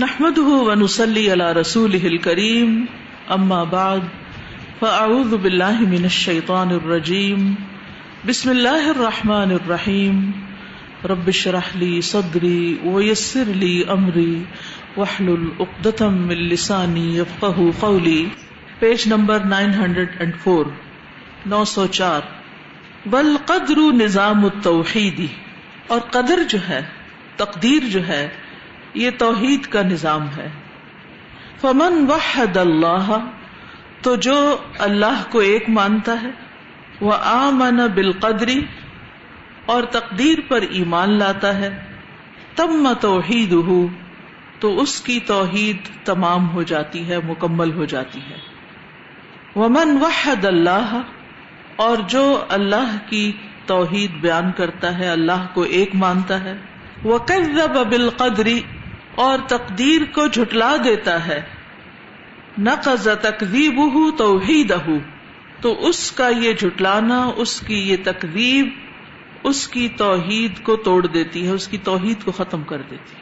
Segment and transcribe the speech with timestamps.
[0.00, 2.74] نحمده ونصلي على رسوله الكريم
[3.36, 4.04] اما بعد
[4.80, 7.54] فاعوذ بالله من الشيطان الرجيم.
[8.28, 10.20] بسم الله الرحمن الرحيم.
[11.04, 14.44] رب اشرح لي صدري ويسر لي امري
[14.96, 18.24] واحلل عقدة من لساني يفقهوا قولي.
[18.80, 20.64] پیج نمبر 904
[21.46, 22.20] 904
[23.06, 25.26] بل قدر نظام التوحیدی،
[25.86, 26.84] اور قدر جو ہے،
[27.36, 28.28] تقدیر جو ہے
[28.94, 30.48] یہ توحید کا نظام ہے۔
[31.60, 33.30] فمن وحد اللہ
[34.02, 36.28] تو جو اللہ کو ایک مانتا ہے
[37.00, 38.64] وہ آمن بالقدری
[39.66, 41.84] اور تقدیر پر ایمان لاتا ہے،
[42.56, 43.86] تم توحید ہو
[44.60, 48.36] تو اس کی توحید تمام ہو جاتی ہے، مکمل ہو جاتی ہے۔
[49.56, 51.00] ومن وحد اللہ
[51.76, 53.32] اور جو اللہ کی
[53.66, 56.56] توحید بیان کرتا ہے، اللہ کو ایک مانتا ہے۔
[57.04, 57.18] وہ
[57.90, 58.60] بالقدری
[59.18, 61.42] اور تقدیر کو جھٹلا دیتا ہے۔
[62.58, 63.80] نقض تقدیب
[64.18, 64.72] توحید
[65.60, 68.68] تو اس کا یہ جھٹلانا، اس کی یہ تقدیب
[69.42, 73.20] اس کی توحید کو توڑ دیتی ہے، اس کی توحید کو ختم کر دیتی ہے۔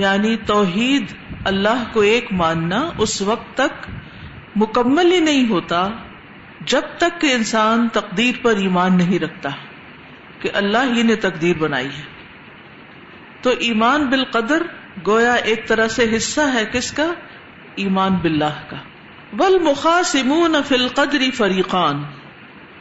[0.00, 1.04] یعنی توحید
[1.44, 3.90] اللہ کو ایک ماننا اس وقت تک
[4.56, 5.88] مکمل ہی نہیں ہوتا،
[6.60, 9.48] جب تک کہ انسان تقدیر پر ایمان نہیں رکھتا
[10.40, 12.02] کہ اللہ ہی نے تقدیر بنائی ہے۔
[13.42, 14.62] تو ایمان بالقدر
[15.06, 17.12] گویا ایک طرح سے حصہ ہے کس کا؟
[17.76, 18.76] ایمان باللہ کا۔
[19.32, 22.02] بل مخاصمون فی القدر فریقان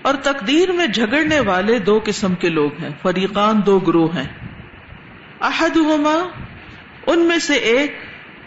[0.01, 4.27] اور تقدیر میں جھگڑنے والے دو قسم کے لوگ ہیں۔ فریقان دو گروہ ہیں۔
[5.41, 6.27] احدہما،
[7.07, 7.95] ان میں سے ایک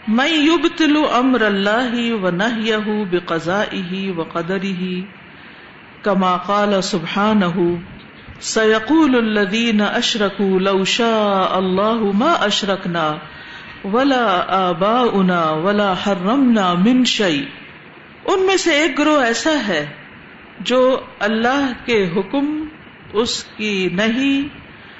[0.07, 2.75] میں یبتل امر اللہ و نہیہ
[3.11, 4.23] بقضائہ و
[6.01, 7.75] کما قال سبحانہ،
[8.41, 13.13] سیقول الذین اشرکوا لو شاء اللہ ما اشرکنا۔
[13.83, 17.45] ولا آبا انا ولا حرمنا من شعی
[18.25, 19.93] ان میں سے ایک گروہ ایسا ہے
[20.59, 22.65] جو اللہ کے حکم،
[23.13, 24.47] اس کی نہیں،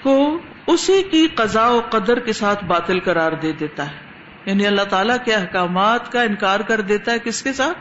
[0.03, 3.97] کو اسی کی قضاء و قدر کے ساتھ باطل قرار دے دیتا ہے۔
[4.45, 7.77] یعنی اللہ تعالیٰ کے احکامات کا انکار کر دیتا ہے کس کے ساتھ؟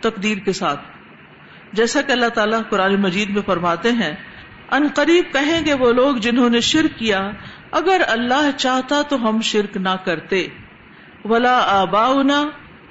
[0.00, 0.80] تقدیر کے ساتھ۔
[1.72, 4.14] جیسا کہ اللہ تعالیٰ قرآن مجید میں فرماتے ہیں،
[4.70, 7.30] ان قریب کہیں گے وہ لوگ جنہوں نے شرک کیا
[7.76, 10.46] اگر اللہ چاہتا تو ہم شرک نہ کرتے۔
[11.24, 12.06] ولا آبا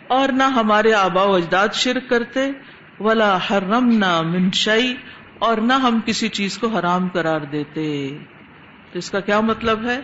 [0.07, 2.51] اور نہ ہمارے آبا و اجداد شرک کرتے۔
[2.99, 4.95] ولا حرم نہ منشئی
[5.39, 8.17] اور نہ ہم کسی چیز کو حرام قرار دیتے۔
[8.91, 10.01] تو اس کا کیا مطلب ہے؟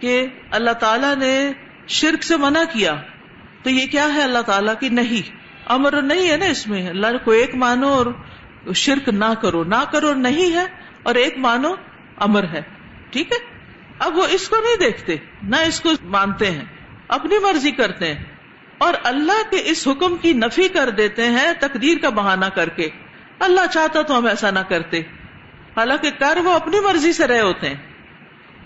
[0.00, 1.52] کہ اللہ تعالی نے
[1.88, 2.94] شرک سے منع کیا۔
[3.62, 7.24] تو یہ کیا ہے اللہ تعالیٰ کی نہیں؟ امر نہیں ہے نا اس میں۔ اللہ
[7.24, 8.06] کو ایک مانو اور
[8.74, 10.64] شرک نہ کرو۔ نہ کرو نہیں ہے
[11.02, 11.74] اور ایک مانو
[12.16, 12.62] امر ہے۔
[13.10, 13.55] ٹھیک ہے؟
[13.98, 16.64] اب وہ اس کو نہیں دیکھتے، نہ اس کو مانتے ہیں،
[17.08, 18.24] اپنی مرضی کرتے ہیں۔
[18.78, 22.88] اور اللہ کے اس حکم کی نفی کر دیتے ہیں تقدیر کا بہانہ کر کے۔
[23.38, 24.98] اللہ چاہتا تو ہم ایسا نہ کرتے،
[25.76, 27.76] حالانکہ کر وہ اپنی مرضی سے رہے ہوتے ہیں۔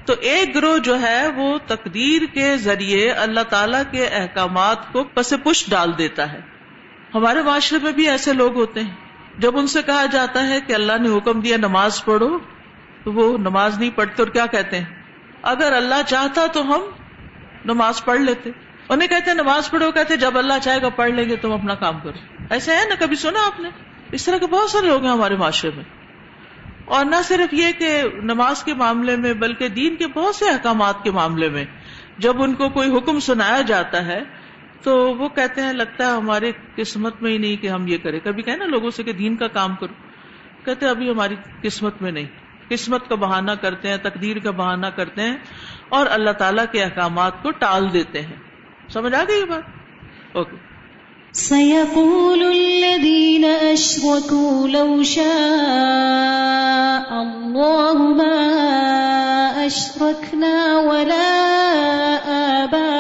[0.05, 5.35] تو ایک گروہ جو ہے وہ تقدیر کے ذریعے اللہ تعالی کے احکامات کو پس
[5.45, 6.41] پش ڈال دیتا ہے۔
[7.15, 8.95] ہمارے معاشرے میں بھی ایسے لوگ ہوتے ہیں۔
[9.39, 12.39] جب ان سے کہا جاتا ہے کہ اللہ نے حکم دیا نماز پڑھو،
[13.05, 15.00] تو وہ نماز نہیں پڑھتے اور کیا کہتے ہیں؟
[15.43, 16.81] اگر اللہ چاہتا تو ہم
[17.65, 18.51] نماز پڑھ لیتے۔
[18.89, 21.99] انہیں کہتے نماز پڑھو، کہتے جب اللہ چاہے گا پڑھ لیں گے تم اپنا کام
[21.99, 23.69] کرو۔ ایسے ہے نا، کبھی سنا آپ نے؟
[24.13, 25.85] اس طرح کے بہت سارے لوگ ہیں ہمارے معاشرے میں۔
[26.85, 31.05] اور نہ صرف یہ کہ نماز کے معاملے میں، بلکہ دین کے بہت سے احکامات
[31.05, 31.65] کے معاملے میں
[32.19, 34.21] جب ان کو کوئی حکم سنایا جاتا ہے،
[34.83, 38.21] تو وہ کہتے ہیں، لگتا ہے ہماری قسمت میں ہی نہیں کہ ہم یہ کریں۔
[38.25, 39.95] کبھی کہ نا لوگوں سے کہ دین کا کام کرو۔
[40.65, 42.27] کہتے ابھی ہماری قسمت میں نہیں۔
[42.71, 45.37] قسمت کا بہانہ کرتے ہیں، تقدیر کا بہانہ کرتے ہیں
[45.89, 48.37] اور اللہ تعالیٰ کے احکامات کو ٹال دیتے ہیں۔
[48.93, 49.63] سمجھ آ گئی یہ بات؟
[50.37, 50.71] اوکے۔
[51.33, 55.25] سيقول الذين أشركوا لو شاء
[57.17, 58.51] الله ما
[59.67, 61.47] أشركنا ولا
[62.63, 62.97] آباؤنا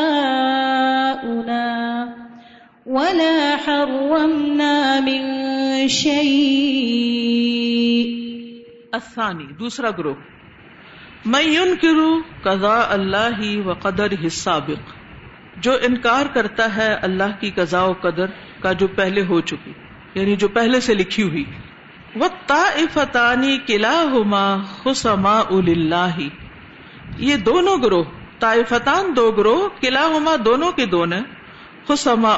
[2.87, 5.23] ولا حرمنا من
[5.88, 7.50] شيء
[8.92, 10.14] الثانی، دوسرا گروہ۔
[11.25, 14.92] میں یون کرو قضا اللہ ہی و قدر ہی سابق،
[15.56, 18.26] جو انکار کرتا ہے اللہ کی قضاء و قدر
[18.60, 19.72] کا جو پہلے ہو چکی
[20.14, 21.44] یعنی جو پہلے سے لکھی ہوئی۔
[22.14, 26.19] وہ طافتانی قلعہ ہوما خسما اللہ
[27.19, 28.04] یہ دونوں گروہ،
[28.38, 31.20] طائفتان دو گروہ قلعہ ہوما دونوں کے دونوں
[31.88, 32.37] خسما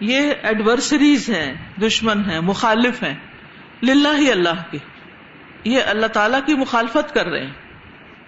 [0.00, 3.14] یہ ایڈورسریز ہیں، دشمن ہیں، مخالف ہیں۔
[3.82, 4.78] للہ ہی اللہ کے۔
[5.64, 7.52] یہ اللہ تعالیٰ کی مخالفت کر رہے ہیں۔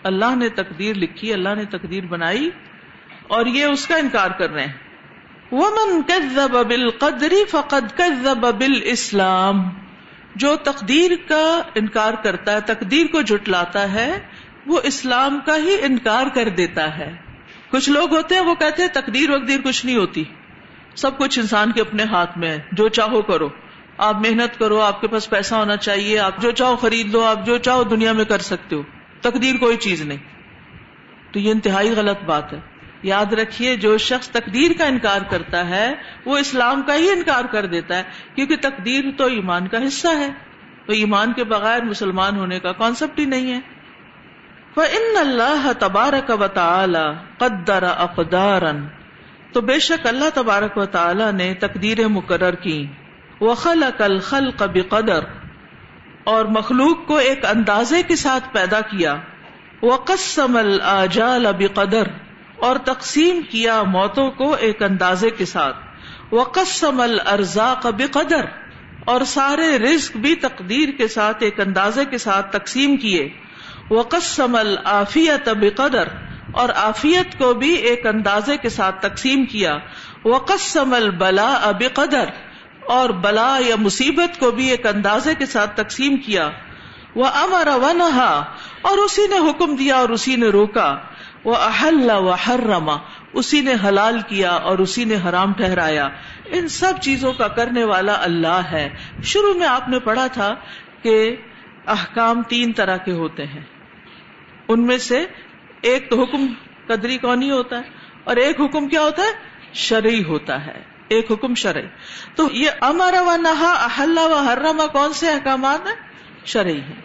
[0.03, 2.51] اللہ نے تقدیر لکھی، اللہ نے تقدیر بنائی
[3.29, 4.73] اور یہ اس کا انکار کر رہے ہیں۔
[5.53, 9.69] ومن كذب بالقدر فقد كذب بالاسلام
[10.35, 14.19] جو تقدیر کا انکار کرتا ہے، تقدیر کو جٹلاتا ہے،
[14.67, 17.17] وہ اسلام کا ہی انکار کر دیتا ہے۔
[17.71, 20.25] کچھ لوگ ہوتے ہیں، وہ کہتے ہیں تقدیر وقدیر کچھ نہیں ہوتی۔
[20.95, 23.49] سب کچھ انسان کے اپنے ہاتھ میں ہے، جو چاہو کرو۔
[23.99, 27.47] آپ محنت کرو، آپ کے پاس پیسہ ہونا چاہیے، آپ جو چاہو خرید لو، آپ
[27.47, 28.83] جو چاہو دنیا میں کر سکتے ہو۔
[29.21, 30.19] تقدیر کوئی چیز نہیں۔
[31.33, 32.59] تو یہ انتہائی غلط بات ہے۔
[33.03, 35.95] یاد رکھیے، جو شخص تقدیر کا انکار کرتا ہے،
[36.25, 38.03] وہ اسلام کا ہی انکار کر دیتا ہے،
[38.35, 40.29] کیونکہ تقدیر تو ایمان کا حصہ ہے۔
[40.87, 43.61] تو ایمان کے بغیر مسلمان ہونے کا کانسیپٹ ہی نہیں ہے۔
[44.77, 48.87] ان اللہ تبارک و تعالی قدر اقدارن
[49.53, 52.87] تو بے شک اللہ تبارک و تعالی نے تقدیر مقرر کی
[53.41, 55.25] وخلق الخلق بقدر۔
[56.25, 59.17] اور مخلوق کو ایک اندازے کے ساتھ پیدا کیا۔
[59.83, 62.03] وقسم الاجال بقدر۔
[62.57, 65.77] اور تقسیم کیا موتوں کو ایک اندازے کے ساتھ۔
[66.33, 68.45] وقسم الارزاق بقدر۔
[69.07, 73.29] اور سارے رزق بھی تقدیر کے ساتھ ایک اندازے کے ساتھ تقسیم کیے۔
[73.91, 76.09] وقسم العافیت بقدر۔
[76.53, 79.77] اور آفیت کو بھی ایک اندازے کے ساتھ تقسیم کیا۔
[80.25, 82.25] وقسم البلا بقدر۔
[82.87, 86.51] اور بلا یا مصیبت کو بھی ایک اندازے کے ساتھ تقسیم کیا۔
[87.15, 88.45] وہ امر و نہا
[88.83, 90.97] اور اسی نے حکم دیا اور اسی نے روکا۔
[91.45, 92.97] وہ احل و حرما
[93.33, 96.09] اسی نے حلال کیا اور اسی نے حرام ٹھہرایا۔
[96.47, 98.89] ان سب چیزوں کا کرنے والا اللہ ہے۔
[99.23, 100.55] شروع میں آپ نے پڑھا تھا
[101.03, 101.37] کہ
[101.87, 103.63] احکام تین طرح کے ہوتے ہیں۔
[104.69, 105.25] ان میں سے
[105.81, 106.47] ایک تو حکم
[106.87, 107.83] قدری کونی ہوتا ہے
[108.25, 109.31] اور ایک حکم کیا ہوتا ہے؟
[109.73, 111.87] شرعی ہوتا ہے۔ ایک حکم شرعی۔
[112.35, 115.95] تو یہ امر و نہا احلہ و حرما کون سے احکامات ہیں؟
[116.45, 117.01] شرعی ہیں۔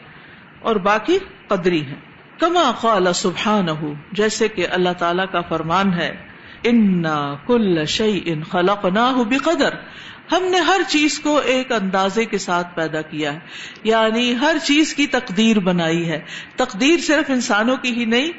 [0.59, 1.17] اور باقی
[1.47, 1.99] قدری ہیں۔
[2.39, 3.71] کما قال سبحانہ
[4.11, 6.15] جیسے کہ اللہ تعالی کا فرمان ہے،
[6.63, 9.69] انا کل شعی ان خلق نہ بقدر
[10.31, 13.39] ہم نے ہر چیز کو ایک اندازے کے ساتھ پیدا کیا ہے۔
[13.83, 16.19] یعنی ہر چیز کی تقدیر بنائی ہے۔
[16.55, 18.31] تقدیر صرف انسانوں کی ہی نہیں،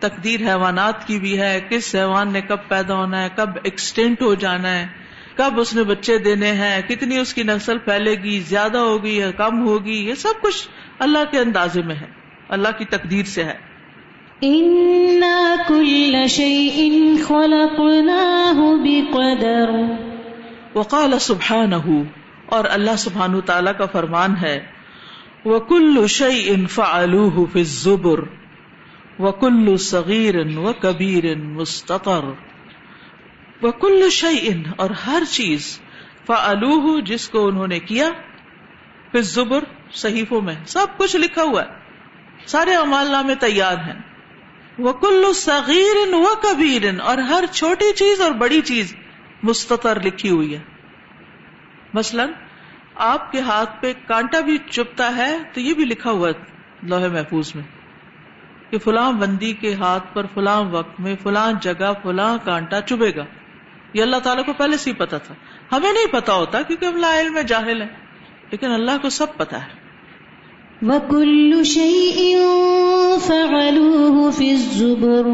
[0.00, 4.34] تقدیر حیوانات کی بھی ہے۔ کس حیوان نے کب پیدا ہونا ہے، کب ایکسٹینٹ ہو
[4.34, 5.01] جانا ہے۔
[5.36, 9.30] کب اس نے بچے دینے ہیں کتنی اس کی نسل پھیلے گی زیادہ ہوگی یا
[9.30, 10.68] کم ہوگی یہ سب کچھ
[10.98, 12.06] اللہ کے اندازے میں ہے
[12.48, 13.72] اللہ کی تقدیر سے ہے۔
[20.74, 21.72] وقال سبحان
[22.46, 24.66] اور اللہ سبحان تعالی کا فرمان ہے
[25.44, 28.20] وہ کلو شعی ان فعلوہ فی الزبر
[29.18, 31.24] وکل صغیر و کبیر
[33.62, 35.80] مستطر وکل شعی اور ہر چیز،
[36.26, 38.10] فعلوہ، جس کو انہوں نے کیا
[39.12, 41.68] پھر زبر صحیفوں میں، سب کچھ لکھا ہوا ہے۔
[42.46, 44.02] سارے امال نامے تیار ہیں۔
[44.78, 48.96] وہ کلو صغیر و کبیر، اور ہر چھوٹی چیز اور بڑی چیز
[49.42, 50.60] مستطر لکھی ہوئی ہے۔
[51.94, 52.26] مثلا،
[52.94, 56.32] آپ کے ہاتھ پہ کانٹا بھی چپتا ہے، تو یہ بھی لکھا ہوا ہے
[56.82, 57.64] لوہے محفوظ میں،
[58.70, 63.24] کہ فلاں بندی کے ہاتھ پر فلاں وقت میں، فلاں جگہ، فلاں کانٹا چبے گا۔
[63.94, 65.34] یہ اللہ تعالیٰ کو پہلے سے ہی پتا تھا۔
[65.72, 67.88] ہمیں نہیں پتا ہوتا کیونکہ ہم لا علم جاہل ہیں۔
[68.50, 69.82] لیکن اللہ کو سب پتا ہے۔
[70.82, 72.40] وَكُلُّ شَيْءٍ
[73.20, 75.28] فَعَلُوهُ فِي الزُّبُرُ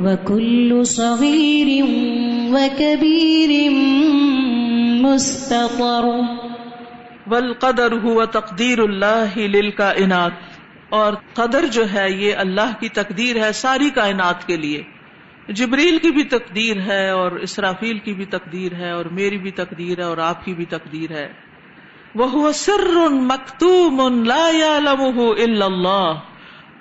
[0.00, 1.88] وَكُلُّ صَغِيرٍ
[2.52, 3.72] وَكَبِيرٍ
[5.00, 6.06] مُسْتَطَرُ
[7.26, 10.30] والقدر هو تقدیر اللہ للکائنات
[10.88, 14.82] اور قدر جو ہے یہ اللہ کی تقدیر ہے ساری کائنات کے لیے۔
[15.50, 19.98] جبریل کی بھی تقدیر ہے اور اسرافیل کی بھی تقدیر ہے اور میری بھی تقدیر
[19.98, 21.32] ہے اور آپ کی بھی تقدیر ہے۔
[22.14, 26.20] وہ سر مکتوم لا الا اللہ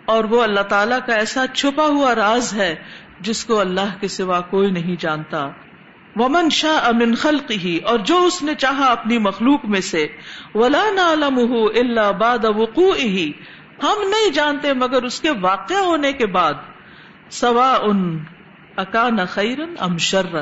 [0.05, 2.75] اور وہ اللہ تعالیٰ کا ایسا چھپا ہوا راز ہے
[3.19, 5.49] جس کو اللہ کے سوا کوئی نہیں جانتا۔
[6.15, 10.07] ومن شاہ امن خلق ہی اور جو اس نے چاہا اپنی مخلوق میں سے۔
[10.55, 13.31] ولا نعلمہ الا بعد وقوع ہی
[13.83, 16.53] ہم نہیں جانتے مگر اس کے واقع ہونے کے بعد۔
[17.29, 18.19] سوا ان
[18.79, 20.37] اکان خیرن ام شرن؟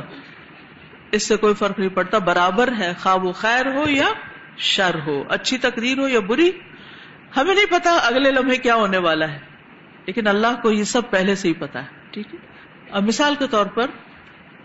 [1.12, 4.08] اس سے کوئی فرق نہیں پڑتا، برابر ہے، خواب و خیر ہو یا
[4.58, 6.52] شر ہو، اچھی تقریر ہو یا بری،
[7.38, 9.40] ہمیں نہیں پتا اگلے لمحے کیا ہونے والا ہے،
[10.06, 12.40] لیکن اللہ کو یہ سب پہلے سے ہی پتا ہے۔ ٹھیک ہے؟
[12.92, 13.86] اب مثال کے طور پر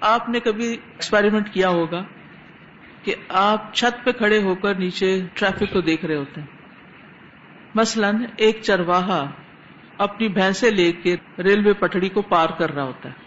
[0.01, 2.03] آپ نے کبھی ایکسپیریمنٹ کیا ہوگا
[3.03, 6.49] کہ آپ چھت پہ کھڑے ہو کر نیچے ٹریفک کو دیکھ رہے ہوتے ہیں۔
[7.75, 9.31] مثلاً ایک چرواہا
[9.99, 13.22] اپنی بھینسیں لے کے ریلوے پٹڑی کو پار کر رہا ہوتا ہے۔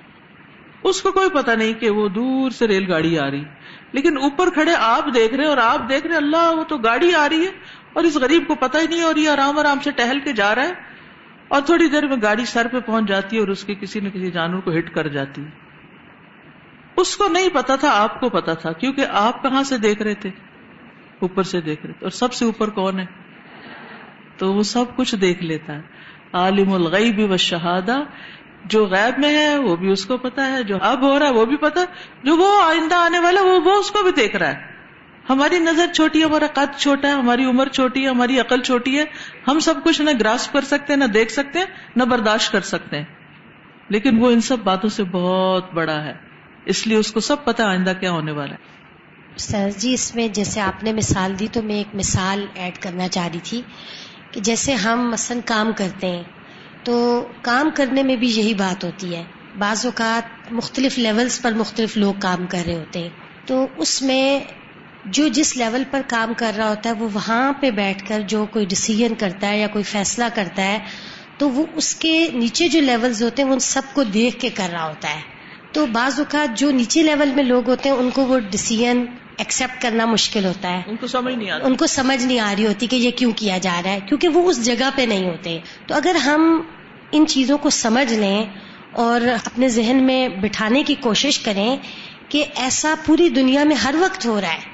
[0.86, 3.44] اس کو کوئی پتا نہیں کہ وہ دور سے ریل گاڑی آ رہی
[3.92, 7.30] لیکن اوپر کھڑے آپ دیکھ رہے اور آپ دیکھ رہے اللہ، وہ تو گاڑی آ
[7.30, 7.52] رہی ہے۔
[7.94, 10.56] اور اس غریب کو پتا ہی نہیں اور یہ آرام آرام سے ٹہل کے جا
[10.56, 10.74] رہا ہے۔
[11.48, 14.10] اور تھوڑی دیر میں گاڑی سر پہ پہنچ جاتی ہے اور اس کے کسی نہ
[14.10, 15.50] کسی جانور کو ہٹ کر جاتی ہے۔
[16.98, 20.14] اس کو نہیں پتا تھا، آپ کو پتا تھا، کیونکہ آپ کہاں سے دیکھ رہے
[20.14, 20.30] تھے؟
[21.20, 23.06] اوپر سے دیکھ رہے تھے۔ اور سب سے اوپر کون ہے؟
[24.38, 25.82] تو وہ سب کچھ دیکھ لیتا ہے۔
[26.34, 27.98] عالم الغیب و شہادہ
[28.66, 31.32] جو غیب میں ہے وہ بھی اس کو پتا ہے، جو اب ہو رہا ہے
[31.32, 31.82] وہ بھی پتا
[32.24, 34.76] جو وہ آئندہ آنے والا وہ وہ اس کو بھی دیکھ رہا ہے۔
[35.30, 39.00] ہماری نظر چھوٹی ہے، ہمارا قد چھوٹا ہے، ہماری عمر چھوٹی ہے، ہماری عقل چھوٹی
[39.00, 39.06] ہے۔
[39.48, 42.62] ہم سب کچھ نہ گراس کر سکتے ہیں نہ دیکھ سکتے ہیں نہ برداشت کر
[42.62, 43.06] سکتے۔ ہیں
[43.90, 46.14] لیکن وہ ان سب باتوں سے بہت بڑا ہے۔
[46.66, 48.76] اس لیے اس کو سب پتا آئندہ کیا ہونے والا ہے۔
[49.38, 53.08] سر جی اس میں جیسے آپ نے مثال دی تو میں ایک مثال ایڈ کرنا
[53.08, 53.62] چاہ رہی تھی
[54.32, 56.24] کہ جیسے ہم مثلاً کام کرتے ہیں
[56.86, 59.24] تو کام کرنے میں بھی یہی بات ہوتی ہے۔
[59.58, 63.10] بعض اوقات مختلف لیولز پر مختلف لوگ کام کر رہے ہوتے ہیں۔
[63.46, 64.40] تو اس میں
[65.06, 68.46] جو جس لیول پر کام کر رہا ہوتا ہے وہ وہاں پہ بیٹھ کر جو
[68.46, 70.80] کوئی ڈسیزن کرتا ہے یا کوئی فیصلہ کرتا ہے
[71.38, 74.50] تو وہ اس کے نیچے جو لیولز ہوتے ہیں وہ ان سب کو دیکھ کے
[74.50, 75.22] کر رہا ہوتا ہے۔
[75.72, 79.06] تو بعض اوقات جو نیچے لیول میں لوگ ہوتے ہیں ان کو وہ ڈسیزن
[79.38, 82.54] ایکسپٹ کرنا مشکل ہوتا ہے۔ ان کو سمجھ نہیں آتا ان کو سمجھ نہیں آ
[82.58, 85.30] رہی ہوتی کہ یہ کیوں کیا جا رہا ہے کیونکہ وہ اس جگہ پہ نہیں
[85.30, 86.62] ہوتے۔ تو اگر ہم
[87.12, 88.46] ان چیزوں کو سمجھ لیں
[88.92, 91.78] اور اپنے ذہن میں بٹھانے کی کوشش کریں
[92.30, 94.74] کہ ایسا پوری دنیا میں ہر وقت ہو رہا ہے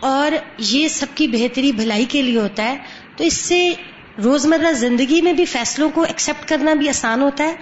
[0.00, 2.76] اور یہ سب کی بہتری بھلائی کے لیے ہوتا ہے،
[3.16, 3.70] تو اس سے
[4.24, 7.54] روزمرہ زندگی میں بھی فیصلوں کو ایکسپٹ کرنا بھی آسان ہوتا ہے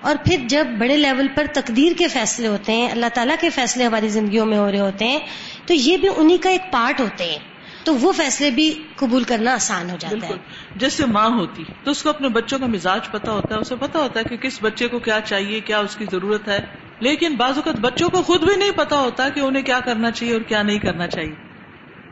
[0.00, 3.84] اور پھر جب بڑے لیول پر تقدیر کے فیصلے ہوتے ہیں، اللہ تعالیٰ کے فیصلے
[3.84, 5.18] ہماری زندگیوں میں ہو رہے ہوتے ہیں،
[5.66, 7.38] تو یہ بھی انہی کا ایک پارٹ ہوتے ہیں۔
[7.84, 10.32] تو وہ فیصلے بھی قبول کرنا آسان ہو جاتا ہے۔
[10.76, 13.98] جیسے ماں ہوتی، تو اس کو اپنے بچوں کا مزاج پتا ہوتا ہے، اسے پتا
[13.98, 16.60] ہوتا ہے کہ کس بچے کو کیا چاہیے، کیا اس کی ضرورت ہے۔
[17.00, 20.32] لیکن بعض اوقات بچوں کو خود بھی نہیں پتا ہوتا کہ انہیں کیا کرنا چاہیے
[20.32, 21.34] اور کیا نہیں کرنا چاہیے۔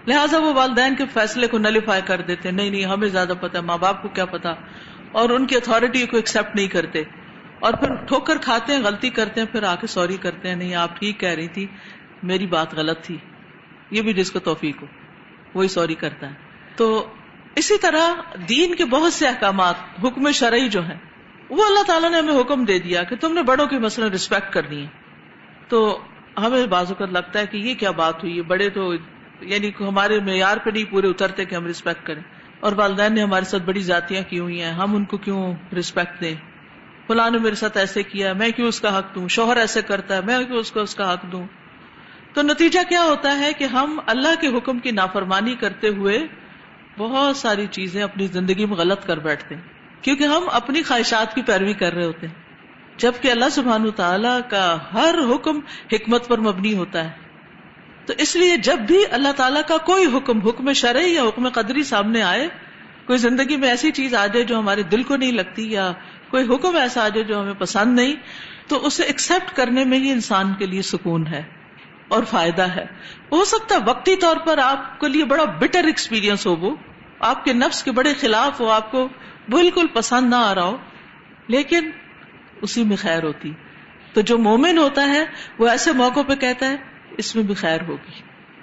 [0.07, 3.79] لہٰذا وہ والدین کے فیصلے کو نلیفائی کر دیتے، نہیں نہیں، ہمیں زیادہ پتا ماں
[3.79, 4.51] باپ کو کیا پتا
[5.13, 7.03] اور ان کی اتارٹی کو ایکسپٹ نہیں کرتے۔
[7.61, 10.75] اور پھر ٹھوکر کھاتے ہیں، غلطی کرتے ہیں، پھر آ کے سوری کرتے ہیں، نہیں،
[10.75, 11.67] آپ ٹھیک کہہ رہی تھی،
[12.23, 13.17] میری بات غلط تھی۔
[13.91, 14.87] یہ بھی جس کو توفیق ہو۔
[15.55, 16.35] وہی سوری کرتا ہے۔
[16.77, 17.07] تو
[17.55, 18.15] اسی طرح
[18.49, 20.99] دین کے بہت سے احکامات، حکم شرعی جو ہیں،
[21.51, 24.53] وہ اللہ تعالیٰ نے ہمیں حکم دے دیا کہ تم نے بڑوں کی مثلاً رسپیکٹ
[24.53, 24.87] کرنی ہے
[25.69, 25.99] تو
[26.39, 28.95] ہمیں بازو کا لگتا ہے کہ یہ کیا بات ہوئی ہے بڑے تو
[29.41, 32.23] یعنی ہمارے معیار پہ نہیں پورے اترتے کہ ہم رسپیکٹ کریں۔
[32.61, 36.21] اور والدین نے ہمارے ساتھ بڑی ذاتیاں کی ہوئی ہیں، ہم ان کو کیوں رسپیکٹ
[36.21, 36.35] دیں؟
[37.07, 40.17] فلاں نے میرے ساتھ ایسے کیا، میں کیوں اس کا حق دوں؟ شوہر ایسے کرتا
[40.17, 41.47] ہے، میں کیوں اس کو اس کا حق دوں؟
[42.33, 46.19] تو نتیجہ کیا ہوتا ہے کہ ہم اللہ کے حکم کی نافرمانی کرتے ہوئے
[46.99, 49.63] بہت ساری چیزیں اپنی زندگی میں غلط کر بیٹھتے ہیں۔
[50.03, 52.35] کیونکہ ہم اپنی خواہشات کی پیروی کر رہے ہوتے ہیں۔
[52.97, 55.61] جبکہ اللہ سبحان تعالی کا ہر حکم
[55.93, 57.11] حکمت پر مبنی ہوتا ہے۔
[58.07, 61.83] تو اس لیے جب بھی اللہ تعالیٰ کا کوئی حکم حکم شرعی یا حکم قدری
[61.83, 62.49] سامنے آئے،
[63.07, 65.93] کوئی زندگی میں ایسی چیز آ جائے جو ہمارے دل کو نہیں لگتی یا
[66.31, 68.15] کوئی حکم ایسا آ جائے جو ہمیں پسند نہیں،
[68.69, 71.62] تو اسے ایکسپٹ کرنے میں ہی انسان کے لیے سکون ہے۔
[72.13, 72.85] اور فائدہ ہے۔
[73.33, 76.77] ہو سکتا ہے وقتی طور پر آپ کے لیے بڑا بٹر ایکسپیرئنس ہو وہ۔
[77.21, 79.09] آپ کے نفس کے بڑے خلاف ہو، آپ کو
[79.49, 80.77] بالکل پسند نہ آ رہا ہو،
[81.49, 81.91] لیکن
[82.63, 83.53] اسی میں خیر ہوتی۔
[84.13, 85.25] تو جو مومن ہوتا ہے،
[85.59, 86.77] وہ ایسے موقع پہ کہتا ہے،
[87.19, 88.21] اس میں بھی خیر ہوگی۔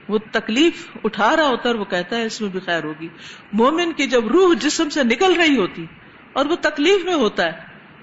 [0.09, 3.07] وہ تکلیف اٹھا رہا ہوتا ہے وہ کہتا ہے، اس میں بھی خیر ہوگی۔
[3.53, 5.85] مومن کی جب روح جسم سے نکل رہی ہوتی
[6.33, 7.51] اور وہ تکلیف میں ہوتا ہے،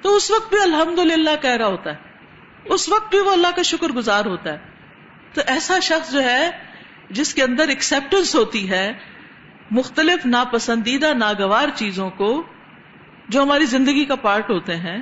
[0.03, 1.97] تو اس وقت بھی الحمد للہ کہہ رہا ہوتا ہے۔
[2.65, 4.59] اس وقت بھی وہ اللہ کا شکر گزار ہوتا ہے۔
[5.37, 6.51] تو ایسا شخص جو ہے
[7.11, 8.93] جس کے اندر ایکسپٹینس ہوتی ہے،
[9.71, 12.43] مختلف ناپسندیدہ، ناگوار چیزوں کو
[13.29, 14.99] جو ہماری زندگی کا پارٹ ہوتے ہیں،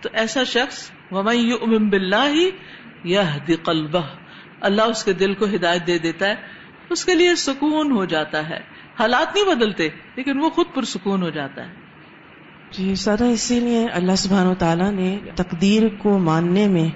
[0.00, 2.50] تو ایسا شخص ومئی امم بلّہ ہی
[3.04, 3.20] یہ
[3.64, 4.02] قلبہ
[4.60, 6.34] اللہ اس کے دل کو ہدایت دے دیتا ہے،
[6.90, 8.60] اس کے لیے سکون ہو جاتا ہے۔
[8.98, 11.74] حالات نہیں بدلتے، لیکن وہ خود پرسکون ہو جاتا ہے۔
[12.70, 16.88] جی سادہ اسی لیے اللہ سبحان و تعالیٰ نے تقدیر کو ماننے میں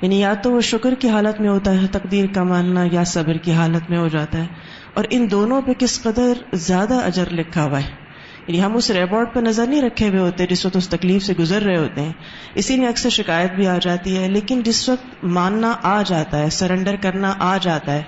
[0.00, 3.34] یعنی یا تو وہ شکر کی حالت میں ہوتا ہے، تقدیر کا ماننا یا صبر
[3.34, 4.46] کی حالت میں ہو جاتا ہے۔
[4.94, 8.08] اور ان دونوں پہ کس قدر زیادہ اجر لکھا ہوا ہے۔
[8.46, 11.34] یعنی ہم اس ریبارڈ پہ نظر نہیں رکھے ہوئے ہوتے جس وقت اس تکلیف سے
[11.38, 12.12] گزر رہے ہوتے ہیں۔
[12.54, 16.50] اسی لیے اکثر شکایت بھی آ جاتی ہے، لیکن جس وقت ماننا آ جاتا ہے،
[16.50, 18.02] سرنڈر کرنا آ جاتا ہے،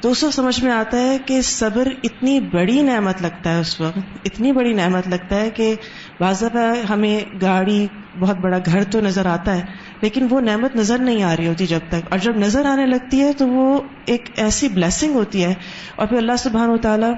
[0.00, 3.80] تو اس وقت سمجھ میں آتا ہے کہ صبر اتنی بڑی نعمت لگتا ہے اس
[3.80, 5.74] وقت۔ اتنی بڑی نعمت لگتا ہے کہ
[6.20, 6.56] واضح
[6.90, 7.86] ہمیں گاڑی،
[8.18, 11.66] بہت بڑا گھر تو نظر آتا ہے لیکن وہ نعمت نظر نہیں آ رہی ہوتی
[11.66, 15.54] جب تک اور جب نظر آنے لگتی ہے تو وہ ایک ایسی بلیسنگ ہوتی ہے
[15.96, 17.12] اور پھر اللہ سبحان و تعالیٰ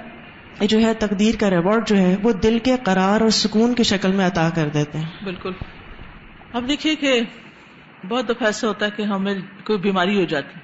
[0.60, 4.12] جو ہے تقدیر کا ریوارڈ جو ہے وہ دل کے قرار اور سکون کی شکل
[4.12, 5.50] میں عطا کر دیتے ہیں۔ بالکل۔
[6.52, 7.20] اب دیکھیے کہ
[8.08, 10.58] بہت دفعہ ایسا ہوتا ہے کہ ہمیں کوئی بیماری ہو جاتی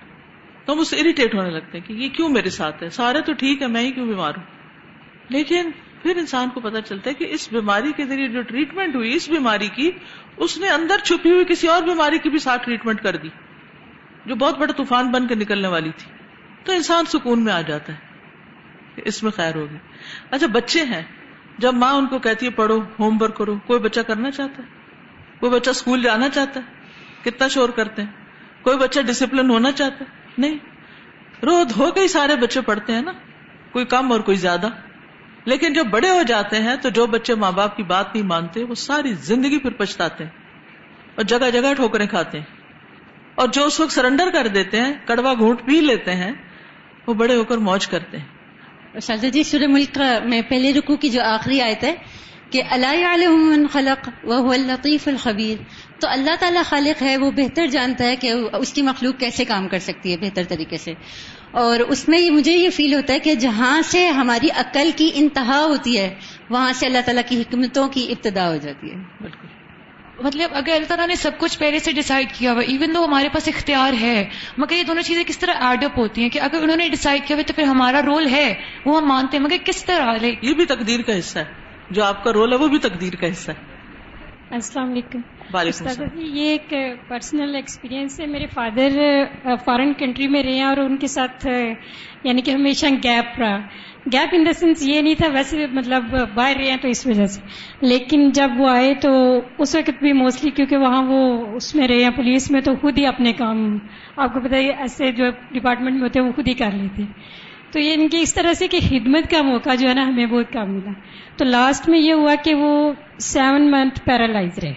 [0.65, 3.21] تو ہم اس سے اریٹیٹ ہونے لگتے ہیں کہ یہ کیوں میرے ساتھ ہے؟ سارے
[3.21, 4.45] تو ٹھیک ہے میں ہی کیوں بیمار ہوں؟
[5.29, 5.71] لیکن
[6.03, 9.29] پھر انسان کو پتا چلتا ہے کہ اس بیماری کے ذریعے جو ٹریٹمنٹ ہوئی، اس
[9.29, 9.91] بیماری کی،
[10.37, 13.29] اس نے اندر چھپی ہوئی کسی اور بیماری کی بھی ساتھ ٹریٹمنٹ کر دی،
[14.27, 16.13] جو بہت بڑا طوفان بن کے نکلنے والی تھی۔
[16.65, 17.99] تو انسان سکون میں آ جاتا ہے
[18.95, 19.77] کہ اس میں خیر ہوگی۔
[20.31, 21.03] اچھا بچے ہیں۔
[21.59, 24.69] جب ماں ان کو کہتی ہے، پڑھو ہوم ورک کرو، کوئی بچہ کرنا چاہتا ہے؟
[25.41, 26.81] کوئی بچہ اسکول جانا چاہتا ہے؟
[27.25, 28.11] کتنا شور کرتے ہیں؟
[28.63, 30.59] کوئی بچہ ڈسپلن ہونا چاہتا ہے؟ نہیں۔
[31.43, 33.13] رو دھو کے ہی سارے بچے پڑھتے ہیں نا۔
[33.73, 34.69] کوئی کم اور کوئی زیادہ۔
[35.45, 38.65] لیکن جب بڑے ہو جاتے ہیں تو جو بچے ماں باپ کی بات نہیں مانتے،
[38.65, 40.31] وہ ساری زندگی پھر پچھتاتے ہیں
[41.15, 42.45] اور جگہ جگہ ٹھوکریں کھاتے ہیں۔
[43.35, 46.33] اور جو اس وقت سرنڈر کر دیتے ہیں، کڑوا گھونٹ پی لیتے ہیں،
[47.07, 48.25] وہ بڑے ہو کر موج کرتے ہیں۔
[49.03, 51.95] شاہجہ جی سورہ ملک میں پہلے رکو کی جو آخری آیت ہے
[52.51, 55.63] کہ اللہ علیہ خلق وہ الطیف الخبیر۔
[56.01, 59.69] تو اللہ تعالیٰ خالق ہے، وہ بہتر جانتا ہے کہ اس کی مخلوق کیسے کام
[59.69, 60.95] کر سکتی ہے، بہتر طریقے سے۔
[61.51, 65.65] اور اس میں مجھے یہ فیل ہوتا ہے کہ جہاں سے ہماری عقل کی انتہا
[65.65, 66.15] ہوتی ہے
[66.51, 69.47] وہاں سے اللہ تعالیٰ کی حکمتوں کی ابتدا ہو جاتی ہے۔ بالکل۔
[70.23, 73.29] مطلب اگر اللہ تعالیٰ نے سب کچھ پہلے سے ڈیسائیڈ کیا ہوا ایون دو ہمارے
[73.29, 74.29] پاس اختیار ہے
[74.59, 77.27] مگر یہ دونوں چیزیں کس طرح ایڈ اپ ہوتی ہیں کہ اگر انہوں نے ڈیسائیڈ
[77.27, 78.55] کیا ہوا تو پھر ہمارا رول ہے
[78.87, 81.45] وہ ہم مانتے ہیں مگر کس طرح یہ بھی تقدیر کا حصہ ہے۔
[81.91, 83.70] جو آپ کا رول ہے وہ بھی تقدیر کا حصہ ہے۔
[84.51, 85.19] السلام علیکم۔
[86.17, 86.75] جی یہ ایک
[87.09, 88.91] پرسنل ایکسپیرینس ہے۔ میرے فادر
[89.65, 91.47] فارن کنٹری میں رہے ہیں اور ان کے ساتھ
[92.25, 93.59] یعنی کہ ہمیشہ گیپ رہا۔
[94.13, 96.05] گیپ ان دا سینس یہ نہیں تھا ویسے مطلب
[96.35, 97.41] باہر رہے ہیں تو اس وجہ سے۔
[97.81, 102.03] لیکن جب وہ آئے تو اس وقت بھی موسٹلی کیونکہ وہاں وہ اس میں رہے
[102.03, 103.79] ہیں پولیس میں تو خود ہی اپنے کام
[104.17, 107.03] آپ کو بتائیے ایسے جو ڈپارٹمنٹ میں ہوتے ہیں وہ خود ہی کر لیتے۔
[107.73, 110.27] تو یہ ان کی اس طرح سے کہ خدمت کا موقع جو ہے نا، ہمیں
[110.27, 110.93] بہت کام ملا۔
[111.37, 114.73] تو لاسٹ میں یہ ہوا کہ وہ سیون منتھ پیرالائز رہے۔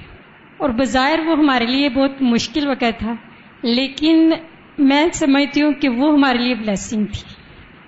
[0.57, 3.15] اور بظاہر وہ ہمارے لیے بہت مشکل وقت تھا،
[3.61, 4.31] لیکن
[4.77, 7.43] میں سمجھتی ہوں کہ وہ ہمارے لیے بلیسنگ تھی۔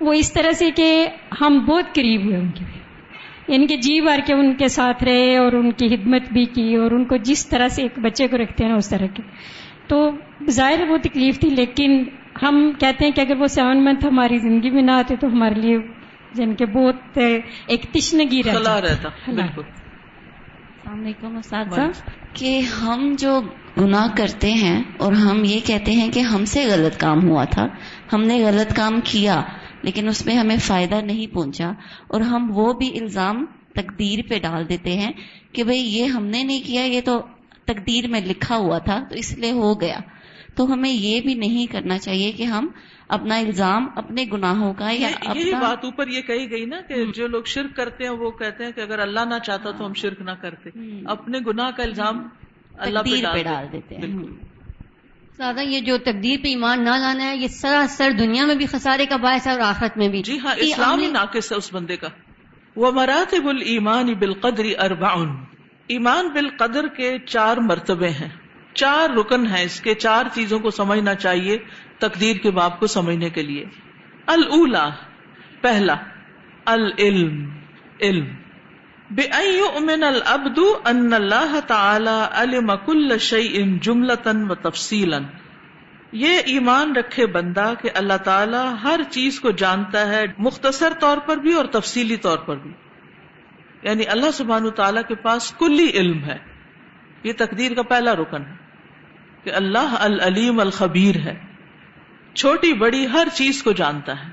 [0.05, 1.07] وہ اس طرح سے کہ
[1.41, 2.65] ہم بہت قریب ہوئے ان کے
[3.47, 6.75] یعنی کہ جی بار کے ان کے ساتھ رہے اور ان کی خدمت بھی کی
[6.75, 9.23] اور ان کو جس طرح سے ایک بچے کو رکھتے ہیں نا، اس طرح کے۔
[9.87, 10.11] تو
[10.49, 12.03] ظاہر وہ تکلیف تھی، لیکن
[12.41, 15.53] ہم کہتے ہیں کہ اگر وہ سیون منتھ ہماری زندگی میں نہ آتے تو ہمارے
[15.55, 15.77] لیے
[16.33, 17.17] جن کے بہت
[17.67, 18.59] ایک تشنگی رہتا۔
[19.35, 21.81] بالکل۔ السلام علیکم اساتذہ
[22.33, 23.41] کہ ہم جو
[23.81, 27.67] گناہ کرتے ہیں اور ہم یہ کہتے ہیں کہ ہم سے غلط کام ہوا تھا
[28.13, 29.41] ہم نے غلط کام کیا
[29.81, 31.71] لیکن اس میں ہمیں فائدہ نہیں پہنچا
[32.07, 35.11] اور ہم وہ بھی الزام تقدیر پہ ڈال دیتے ہیں
[35.51, 37.21] کہ بھئی یہ ہم نے نہیں کیا یہ تو
[37.65, 39.97] تقدیر میں لکھا ہوا تھا تو اس لیے ہو گیا۔
[40.55, 42.67] تو ہمیں یہ بھی نہیں کرنا چاہیے کہ ہم
[43.07, 47.27] اپنا الزام اپنے گناہوں کا یا یہی بات اوپر یہ کہی گئی نا کہ جو
[47.27, 50.21] لوگ شرک کرتے ہیں وہ کہتے ہیں کہ اگر اللہ نہ چاہتا تو ہم شرک
[50.21, 50.69] نہ کرتے۔
[51.05, 52.27] اپنے گناہ کا الزام
[52.77, 54.07] اللہ پہ ڈال دیتے ہیں۔
[55.37, 59.05] زیادہ یہ جو تقدیر پہ ایمان نہ لانا ہے یہ سراسر دنیا میں بھی خسارے
[59.05, 61.97] کا باعث ہے اور آخرت میں بھی۔ جی ہاں اسلام ہی ناقص ہے اس بندے
[61.97, 62.07] کا۔
[62.75, 65.15] وہ مراتب المان بالقدر اربع
[65.87, 68.44] ایمان بالقدر کے چار مرتبے ہیں۔
[68.75, 71.57] چار رکن ہیں اس کے، چار چیزوں کو سمجھنا چاہیے
[71.99, 73.65] تقدیر کے باپ کو سمجھنے کے لیے۔
[74.27, 74.89] اللہ
[75.61, 75.95] پہلا،
[76.65, 77.49] العلم،
[78.01, 78.27] علم۔
[79.11, 85.13] بے امن العبد ان اللہ تعالی علم کل شعی جملتن و تفصیل
[86.11, 91.37] یہ ایمان رکھے بندہ کہ اللہ تعالیٰ ہر چیز کو جانتا ہے مختصر طور پر
[91.37, 92.71] بھی اور تفصیلی طور پر بھی۔
[93.83, 96.37] یعنی اللہ سبحان تعالیٰ کے پاس کلی علم ہے۔
[97.23, 98.64] یہ تقدیر کا پہلا رکن ہے۔
[99.45, 101.39] کہ اللہ العلیم الخبیر ہے۔
[102.33, 104.31] چھوٹی بڑی ہر چیز کو جانتا ہے۔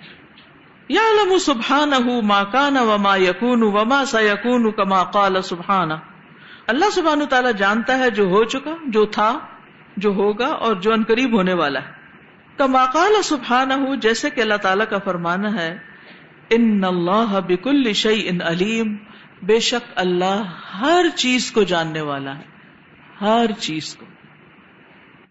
[0.89, 1.91] یا لم سبحان
[2.25, 5.91] ما کان وما یقون وما سا یقون کما قال سبحان
[6.67, 9.39] اللہ سبحان تعالیٰ جانتا ہے جو ہو چکا، جو تھا،
[9.97, 11.93] جو ہوگا اور جو ان قریب ہونے والا ہے۔
[12.57, 15.79] کما قال سبحان جیسے کہ اللہ تعالیٰ کا فرمانا ہے،
[16.51, 18.97] ان اللہ بک الشعی ان علیم۔
[19.43, 20.43] بے شک اللہ
[20.81, 22.43] ہر چیز کو جاننے والا ہے۔
[23.21, 24.12] ہر چیز کو۔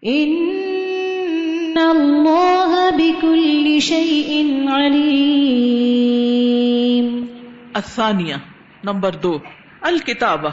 [0.04, 7.26] ان اللہ بكل شيء علیم
[7.74, 8.34] الثانیہ،
[8.84, 9.38] نمبر دو،
[9.80, 10.48] الکتابہ،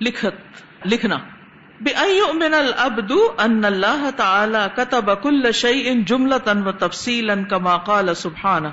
[0.00, 1.18] لکھت، لکھنا۔
[1.80, 8.68] بأن العبد ان اللہ تعالی كتب كل شيء جملة و تفصیلا كما قال سبحانہ۔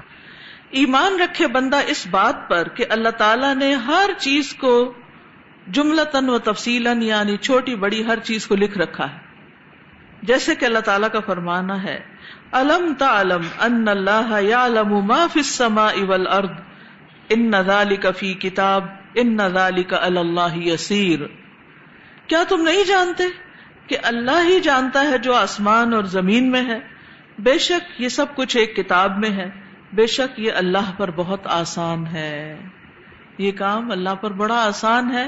[0.69, 4.93] ایمان رکھے بندہ اس بات پر کہ اللہ تعالیٰ نے ہر چیز کو
[5.67, 9.26] جملتن و تفصیل یعنی چھوٹی بڑی ہر چیز کو لکھ رکھا ہے۔
[10.23, 11.99] جیسے کہ اللہ تعالیٰ کا فرمانا ہے،
[12.51, 16.49] الم تعلم ان اللہ یعلم ما فی السماء والارض،
[17.29, 21.19] ان ذالک فی کتاب، ان ذالک علی اللہ یسیر۔
[22.27, 23.23] کیا تم نہیں جانتے
[23.87, 26.79] کہ اللہ ہی جانتا ہے جو آسمان اور زمین میں ہے؟
[27.39, 29.49] بے شک یہ سب کچھ ایک کتاب میں ہے۔
[29.93, 32.61] بے شک یہ اللہ پر بہت آسان ہے۔
[33.37, 35.27] یہ کام اللہ پر بڑا آسان ہے۔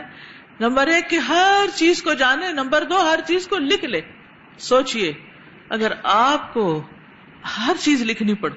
[0.60, 4.02] نمبر ایک کہ ہر چیز کو جانے، نمبر دو ہر چیز کو لکھ لے۔
[4.60, 5.12] سوچئے،
[5.70, 6.82] اگر آپ کو
[7.58, 8.50] ہر چیز لکھنی پڑ،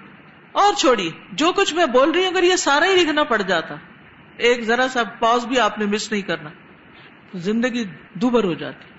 [0.54, 3.74] اور چھوڑیے، جو کچھ میں بول رہی ہوں، اگر یہ سارا ہی لکھنا پڑ جاتا،
[4.38, 6.50] ایک ذرا سا پاز بھی آپ نے مس نہیں کرنا،
[7.40, 7.84] زندگی
[8.14, 8.90] دوبر ہو جاتی۔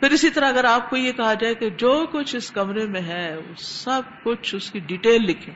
[0.00, 3.00] پھر اسی طرح اگر آپ کو یہ کہا جائے کہ جو کچھ اس کمرے میں
[3.00, 3.26] ہے،
[3.58, 5.54] سب کچھ اس کی ڈیٹیل لکھیں۔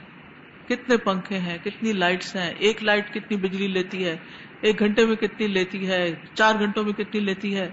[0.68, 4.16] کتنے پنکھے ہیں، کتنی لائٹس ہیں، ایک لائٹ کتنی بجلی لیتی ہے،
[4.60, 7.68] ایک گھنٹے میں کتنی لیتی ہے، چار گھنٹوں میں کتنی لیتی ہے،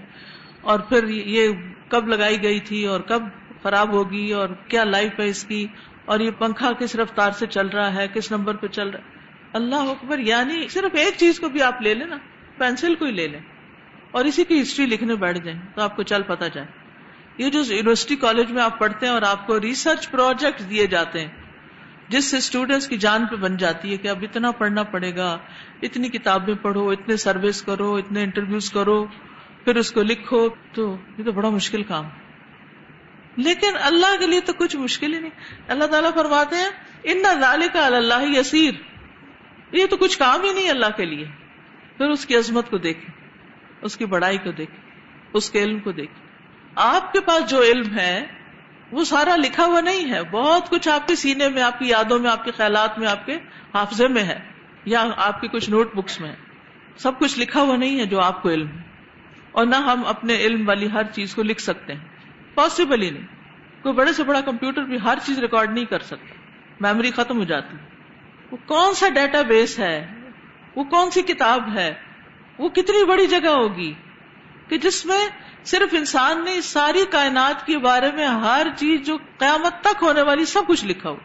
[0.62, 1.48] اور پھر یہ
[1.94, 3.22] کب لگائی گئی تھی اور کب
[3.62, 5.66] خراب ہوگی اور کیا لائف ہے اس کی
[6.04, 9.04] اور یہ پنکھا کس رفتار سے چل رہا ہے، کس نمبر پہ چل رہا ہے؟
[9.52, 12.16] اللہ اکبر یعنی صرف ایک چیز کو بھی آپ لے لیں نا
[12.58, 13.40] پینسل کو ہی لے لیں۔
[14.10, 16.66] اور اسی کی ہسٹری لکھنے بیٹھ جائیں تو آپ کو چل پتا جائے۔
[17.38, 21.20] یہ جو یونیورسٹی کالج میں آپ پڑھتے ہیں اور آپ کو ریسرچ پروجیکٹ دیے جاتے
[21.20, 21.28] ہیں،
[22.08, 25.38] جس سے اسٹوڈینٹس کی جان پہ بن جاتی ہے کہ اب اتنا پڑھنا پڑے گا،
[25.82, 29.06] اتنی کتابیں پڑھو، اتنے سروس کرو، اتنے انٹرویوز کرو۔
[29.64, 32.04] پھر اس کو لکھو، تو یہ تو بڑا مشکل کام
[33.36, 35.30] لیکن اللہ کے لیے تو کچھ مشکل ہی نہیں۔
[35.68, 36.70] اللہ تعالیٰ فرماتے ہیں،
[37.02, 38.74] ان نہ کا اللہ یسیر
[39.72, 41.24] یہ تو کچھ کام ہی نہیں اللہ کے لیے۔
[41.96, 43.14] پھر اس کی عظمت کو دیکھیں،
[43.82, 44.90] اس کی بڑائی کو دیکھیں،
[45.32, 46.26] اس کے علم کو دیکھیں۔
[46.74, 48.26] آپ کے پاس جو علم ہے،
[48.92, 52.18] وہ سارا لکھا ہوا نہیں ہے۔ بہت کچھ آپ کے سینے میں، آپ کی یادوں
[52.18, 53.34] میں، آپ کے خیالات میں، آپ کے
[53.74, 54.38] حافظے میں ہے،
[54.84, 56.36] یا آپ کی کچھ نوٹ بکس میں ہے۔
[56.96, 58.93] سب کچھ لکھا ہوا نہیں ہے جو آپ کو علم ہے۔
[59.54, 62.00] اور نہ ہم اپنے علم والی ہر چیز کو لکھ سکتے ہیں۔
[62.54, 63.26] پاسبل ہی نہیں۔
[63.82, 66.34] کوئی بڑے سے بڑا کمپیوٹر بھی ہر چیز ریکارڈ نہیں کر سکتا۔
[66.80, 67.76] میموری ختم ہو جاتی۔
[68.50, 70.06] وہ کون سا ڈیٹا بیس ہے؟
[70.76, 71.94] وہ کون سی کتاب ہے؟
[72.58, 73.92] وہ کتنی بڑی جگہ ہوگی؟
[74.68, 75.26] کہ جس میں
[75.64, 80.44] صرف انسان نے ساری کائنات کے بارے میں ہر چیز جو قیامت تک ہونے والی
[80.44, 81.16] سب کچھ لکھا ہو۔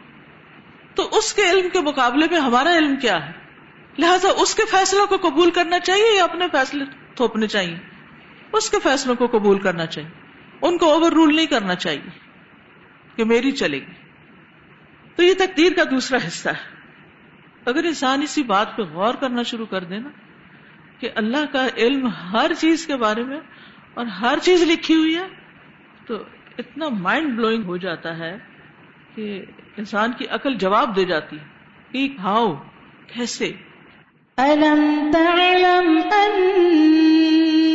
[0.94, 3.32] تو اس کے علم کے مقابلے میں ہمارا علم کیا ہے؟
[3.98, 7.89] لہذا اس کے فیصلوں کو قبول کرنا چاہیے یا اپنے فیصلے تھوپنے چاہیے؟
[8.52, 10.10] اس کے فیصلوں کو قبول کرنا چاہیے۔
[10.62, 12.10] ان کو اوور رول نہیں کرنا چاہیے
[13.16, 13.92] کہ میری چلے گی۔
[15.16, 16.80] تو یہ تقدیر کا دوسرا حصہ ہے۔
[17.64, 20.08] اگر انسان اسی بات پہ غور کرنا شروع کر دے نا
[21.00, 23.40] کہ اللہ کا علم ہر چیز کے بارے میں
[23.94, 25.26] اور ہر چیز لکھی ہوئی ہے،
[26.06, 26.14] تو
[26.58, 28.38] اتنا مائنڈ بلوئنگ ہو جاتا ہے
[29.14, 29.44] کہ
[29.76, 31.60] انسان کی عقل جواب دے جاتی ہے۔
[32.18, 32.54] ہاؤ،
[33.06, 33.52] کیسے؟
[34.34, 36.00] تعلم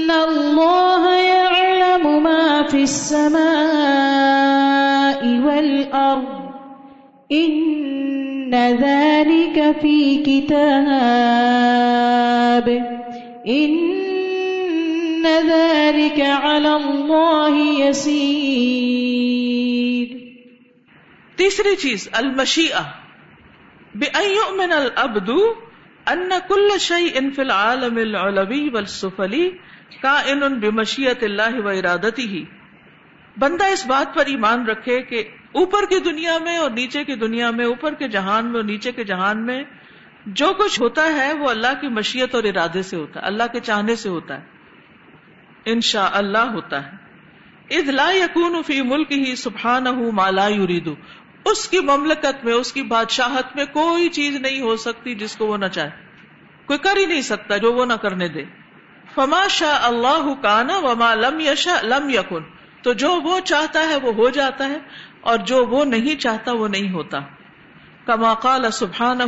[0.05, 3.43] ان اللہ يعلم ما في السماء
[5.43, 6.25] والارض
[7.29, 12.69] ان ذلك في كتاب
[13.45, 20.17] ان ذلك على الله يسير
[21.35, 22.83] تیسری چیز، المشیئہ۔
[23.95, 25.29] بأن يؤمن العبد
[26.07, 29.51] ان كل شيء في العالم العلوي والسفلي
[30.01, 32.45] كائن بمشیت اللہ و ارادتی ہی۔
[33.39, 37.51] بندہ اس بات پر ایمان رکھے کہ اوپر کی دنیا میں اور نیچے کی دنیا
[37.51, 39.63] میں، اوپر کے جہان میں اور نیچے کے جہان میں
[40.25, 43.59] جو کچھ ہوتا ہے وہ اللہ کی مشیت اور ارادے سے ہوتا ہے، اللہ کے
[43.59, 44.45] چاہنے سے ہوتا ہے۔
[45.65, 47.05] ان شاء اللہ ہوتا ہے۔
[47.81, 50.95] لا یقون فی ملک ہی سبحان مالا یریدو
[51.45, 55.47] اس کی مملکت میں، اس کی بادشاہت میں کوئی چیز نہیں ہو سکتی جس کو
[55.47, 55.89] وہ نہ چاہے۔
[56.65, 58.43] کوئی کر ہی نہیں سکتا جو وہ نہ کرنے دے۔
[59.15, 62.43] فما شاہ اللہ کانا وما لم یشا لم یقن
[62.81, 64.77] تو جو وہ چاہتا ہے وہ ہو جاتا ہے
[65.21, 67.19] اور جو وہ نہیں چاہتا وہ نہیں ہوتا۔
[68.05, 69.19] کما قال سبحان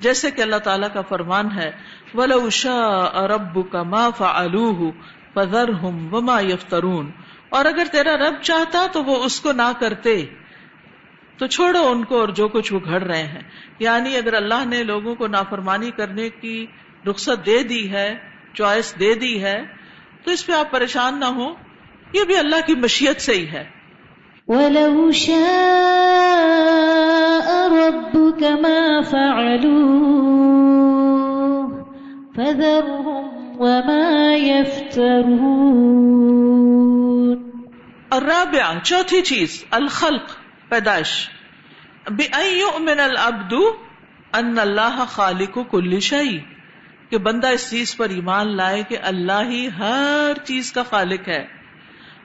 [0.00, 1.70] جیسے کہ اللہ تعالیٰ کا فرمان ہے،
[2.14, 4.88] ولو شاء ربك ما فعلوه
[5.34, 7.10] پذر ہم وما یفترون
[7.48, 10.26] اور اگر تیرا رب چاہتا تو وہ اس کو نہ کرتے۔
[11.38, 13.42] تو چھوڑو ان کو اور جو کچھ وہ گھڑ رہے ہیں۔
[13.78, 16.66] یعنی اگر اللہ نے لوگوں کو نافرمانی کرنے کی
[17.06, 19.62] رخصت دے دی ہے چوائس دے دی ہے
[20.24, 21.54] تو اس پہ آپ پریشان نہ ہو
[22.12, 23.64] یہ بھی اللہ کی مشیت سے ہی ہے۔
[24.46, 25.38] وَلَوْ شَاءَ
[27.74, 30.10] رَبُّكَ مَا فَعَلُوهُ
[32.36, 33.30] فَذَرْهُمْ
[38.10, 40.36] الرابع چوتھی چیز الخلق
[40.68, 41.30] پیدائش۔
[42.80, 43.52] من العبد
[44.32, 46.38] ان اللہ خالق کل شعی
[47.10, 51.46] کہ بندہ اس چیز پر ایمان لائے کہ اللہ ہی ہر چیز کا خالق ہے۔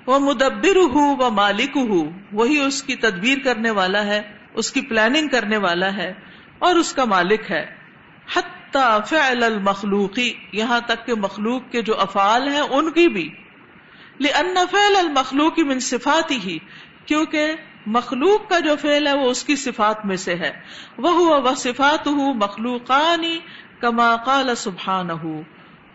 [0.05, 4.21] وہ مدبر ہو وہ مالک ہو وہی اس کی تدبیر کرنے والا ہے،
[4.53, 6.13] اس کی پلاننگ کرنے والا ہے
[6.59, 7.65] اور اس کا مالک ہے۔
[8.35, 8.77] حت
[9.09, 13.29] فعل المخلوقی، یہاں تک کہ مخلوق کے جو افعال ہیں ان کی بھی۔
[14.19, 16.57] لأن فعل المخلوق من صفات ہی
[17.05, 17.53] کیونکہ
[17.85, 20.51] مخلوق کا جو فعل ہے وہ اس کی صفات میں سے ہے۔
[20.97, 23.39] وہ وہ صفات ہوں مخلوقانی
[23.81, 25.09] کما قال سبحان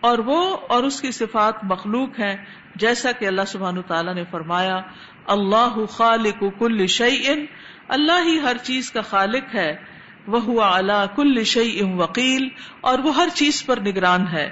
[0.01, 2.35] اور وہ اور اس کی صفات مخلوق ہیں،
[2.75, 4.81] جیسا کہ اللہ سبحان تعالیٰ نے فرمایا،
[5.27, 7.45] اللہ خالق کل شعی
[7.87, 9.75] اللہ ہی ہر چیز کا خالق ہے
[10.27, 12.47] وہ اعلیٰ کل شعی وکیل
[12.81, 14.49] اور وہ ہر چیز پر نگران ہے۔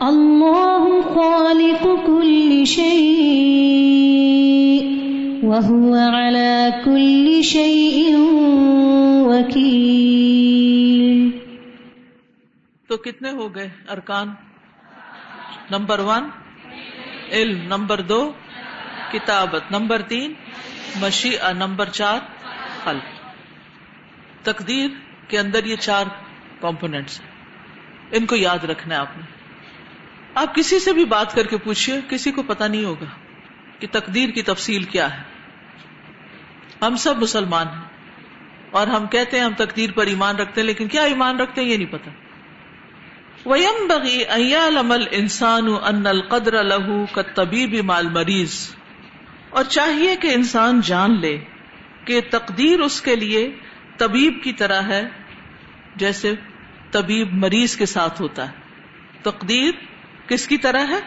[0.00, 4.96] اللہ خالق كل شيء
[5.42, 8.16] وهو على كل شيء
[12.86, 14.34] تو کتنے ہو گئے ارکان؟
[15.70, 16.30] نمبر ون،
[17.30, 17.62] علم.
[17.62, 18.32] نمبر دو،
[19.12, 19.62] کتابت.
[19.70, 20.34] نمبر تین
[20.96, 22.18] مشیع نمبر چار،
[22.84, 23.32] خلق.
[24.42, 24.88] تقدیر
[25.28, 26.04] کے اندر یہ چار
[26.60, 27.30] کمپونیٹس ہیں۔
[28.12, 29.22] ان کو یاد رکھنا ہے آپ نے۔
[30.34, 33.06] آپ کسی سے بھی بات کر کے پوچھیے کسی کو پتا نہیں ہوگا
[33.78, 35.22] کہ تقدیر کی تفصیل کیا ہے۔
[36.82, 37.84] ہم سب مسلمان ہیں
[38.70, 41.68] اور ہم کہتے ہیں ہم تقدیر پر ایمان رکھتے ہیں، لیکن کیا ایمان رکھتے ہیں
[41.68, 42.10] یہ نہیں پتا
[43.46, 48.74] ویم بغی ایالمل انسان ان القدر لہو کا طبیب مال مریض
[49.50, 51.38] اور چاہیے کہ انسان جان لے
[52.04, 53.50] کہ تقدیر اس کے لیے
[53.96, 55.08] طبیب کی طرح ہے،
[55.96, 56.34] جیسے
[56.90, 58.52] طبیب مریض کے ساتھ ہوتا ہے۔
[59.22, 59.72] تقدیر
[60.28, 61.00] کس کی طرح ہے؟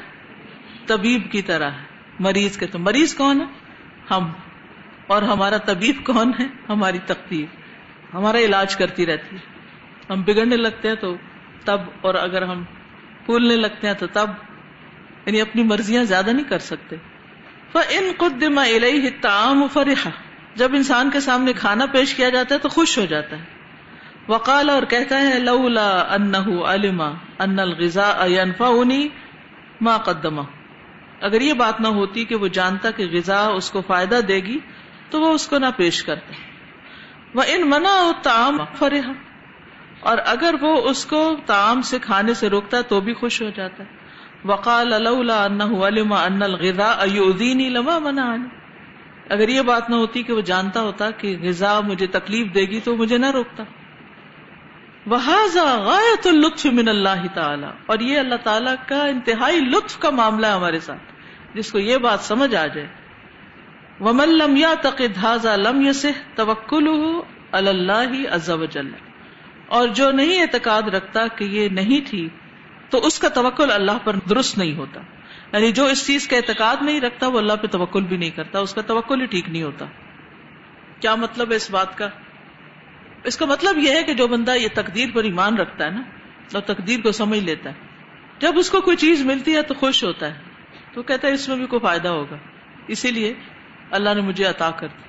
[0.85, 1.85] طبیب کی طرح ہے۔
[2.19, 3.45] مریض کے تو مریض کون ہے؟
[4.11, 4.31] ہم۔
[5.07, 7.55] اور ہمارا طبیب کون ہے؟ ہماری تقدیر۔
[8.13, 9.41] ہمارا علاج کرتی رہتی ہے۔
[10.09, 11.15] ہم بگڑنے لگتے ہیں تو
[11.65, 12.63] تب اور اگر ہم
[13.25, 14.29] پھولنے لگتے ہیں تو تب
[15.25, 16.95] یعنی اپنی مرضیاں زیادہ نہیں کر سکتے۔
[17.73, 18.59] ان قدم
[19.21, 20.09] تعام فرحا
[20.55, 23.43] جب انسان کے سامنے کھانا پیش کیا جاتا ہے تو خوش ہو جاتا ہے۔
[24.27, 27.07] وقال اور کہتا ہے، لولا انہ علما
[27.39, 29.07] ان الغذا ينفعني
[29.81, 30.41] ما قدمہ
[31.21, 34.59] اگر یہ بات نہ ہوتی کہ وہ جانتا کہ غذا اس کو فائدہ دے گی،
[35.09, 36.33] تو وہ اس کو نہ پیش کرتا۔
[37.35, 39.28] وہ ان منا تعام فرح۔
[39.99, 43.49] اور اگر وہ اس کو تعام سے کھانے سے روکتا ہے تو بھی خوش ہو
[43.49, 43.89] جاتا ہے۔
[44.45, 48.47] وقال لولا انہ علما ان الغذا ایؤذینی لما منعني
[49.29, 52.79] اگر یہ بات نہ ہوتی کہ وہ جانتا ہوتا کہ غذا مجھے تکلیف دے گی
[52.79, 53.63] تو مجھے نہ روکتا۔
[55.75, 60.51] غایت الطف من اللہ تعالی۔ اور یہ اللہ تعالیٰ کا انتہائی لطف کا معاملہ ہے
[60.51, 61.03] ہمارے ساتھ۔
[61.57, 62.87] جس کو یہ بات سمجھ آ جائے۔
[63.99, 67.19] ومن لم يعتقد هذا لم يصح توكله
[67.51, 69.08] على الله عز وجل
[69.69, 72.29] اور جو نہیں اعتقاد رکھتا کہ یہ نہیں تھی،
[72.89, 75.01] تو اس کا توکل اللہ پر درست نہیں ہوتا۔
[75.53, 78.59] یعنی جو اس چیز کا اعتقاد نہیں رکھتا، وہ اللہ پہ توکل بھی نہیں کرتا،
[78.59, 79.85] اس کا توکل ہی ٹھیک نہیں ہوتا۔
[80.99, 82.09] کیا مطلب ہے اس بات کا؟
[83.23, 86.01] اس کا مطلب یہ ہے کہ جو بندہ یہ تقدیر پر ایمان رکھتا ہے نا،
[86.53, 87.75] اور تقدیر کو سمجھ لیتا ہے۔
[88.39, 90.39] جب اس کو کوئی چیز ملتی ہے تو خوش ہوتا ہے،
[90.93, 92.35] تو کہتا ہے اس میں بھی کوئی فائدہ ہوگا۔
[92.87, 93.33] اسی لیے
[93.91, 95.03] اللہ نے مجھے عطا کر دی۔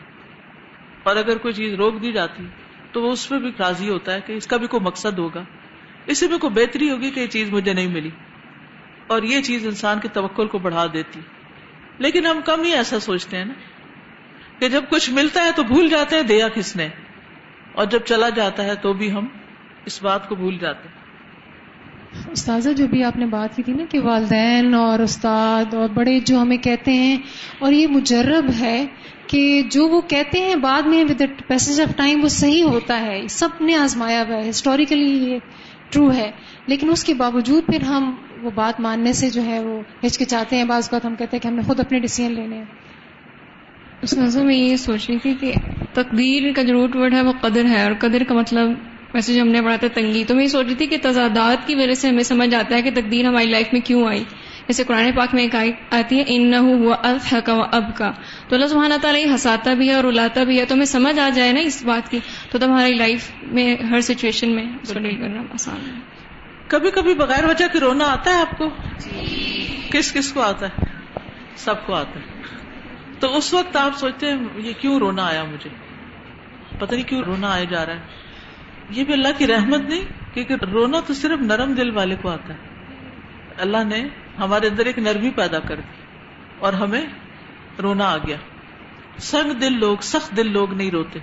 [1.03, 2.47] اور اگر کوئی چیز روک دی جاتی
[2.93, 5.45] تو وہ اس پہ بھی راضی ہوتا ہے کہ اس کا بھی کوئی مقصد ہوگا۔
[6.07, 8.11] اسی میں کوئی بہتری ہوگی کہ یہ چیز مجھے نہیں ملی۔
[9.07, 11.21] اور یہ چیز انسان کے توکل کو بڑھا دیتی۔
[11.99, 13.53] لیکن ہم کم ہی ایسا سوچتے ہیں نا
[14.59, 16.89] کہ جب کچھ ملتا ہے تو بھول جاتے ہیں دیا کس نے۔
[17.73, 19.27] اور جب چلا جاتا ہے تو بھی ہم
[19.85, 21.01] اس بات کو بھول جاتے ہیں۔
[22.33, 26.21] استاذہ، جو بھی آپ نے بات کی تھی نا کہ والدین اور استاد اور بڑے
[26.21, 27.19] جو ہمیں کہتے ہیں،
[27.59, 28.87] اور یہ مجرب ہے
[29.31, 33.23] کہ جو وہ کہتے ہیں بعد میں ود پیسج آف ٹائم وہ صحیح ہوتا ہے،
[33.29, 35.39] سب نے آزمایا ہوا ہے ہسٹوریکلی یہ
[35.91, 36.31] ٹرو ہے۔
[36.67, 40.65] لیکن اس کے باوجود پھر ہم وہ بات ماننے سے جو ہے وہ ہچکچاتے ہیں۔
[40.65, 42.65] بعض بات ہم کہتے ہیں کہ ہم نے خود اپنے ڈیسیزن لینے ہیں۔
[44.03, 45.53] اس نظر میں یہ سوچ رہی تھی کہ
[45.93, 48.71] تقدیر کا جو روٹ ورڈ ہے وہ قدر ہے اور قدر کا مطلب
[49.15, 51.67] ویسے جو ہم نے پڑھا تھا تنگی۔ تو میں یہ سوچ رہی تھی کہ تضادات
[51.67, 54.25] کی وجہ سے ہمیں سمجھ آتا ہے کہ تقدیر ہماری لائف میں کیوں آئی۔
[54.71, 58.11] جیسے قرآن پاک میں ایک آتی ہے ان نہ ہوا الف کا اب کا
[58.49, 61.19] تو اللہ سبحانہ تعالیٰ یہ ہساتا بھی ہے اور الاتا بھی ہے۔ تو ہمیں سمجھ
[61.19, 62.19] آ جائے نا اس بات کی۔
[62.51, 66.01] تو تب ہماری لائف میں ہر سچویشن میں اس کو ڈیل کرنا آسان ہے۔
[66.67, 68.71] کبھی کبھی بغیر وجہ کے رونا آتا ہے آپ کو؟
[69.91, 70.85] کس کس کو آتا ہے؟
[71.57, 72.43] سب کو آتا ہے۔
[73.21, 75.71] تو اس وقت آپ سوچتے ہیں یہ کیوں رونا آیا مجھے؟
[76.79, 78.01] پتہ نہیں کیوں رونا آیا جا رہا ہے؟
[78.91, 82.55] یہ بھی اللہ کی رحمت نہیں کیونکہ رونا تو صرف نرم دل والے کو آتا
[82.55, 82.71] ہے۔
[83.59, 84.09] اللہ نے
[84.41, 86.05] ہمارے اندر ایک نرمی پیدا کر دی
[86.59, 87.07] اور ہمیں
[87.83, 88.37] رونا آ گیا۔
[89.19, 91.19] سنگ دل لوگ، سخت دل لوگ نہیں روتے۔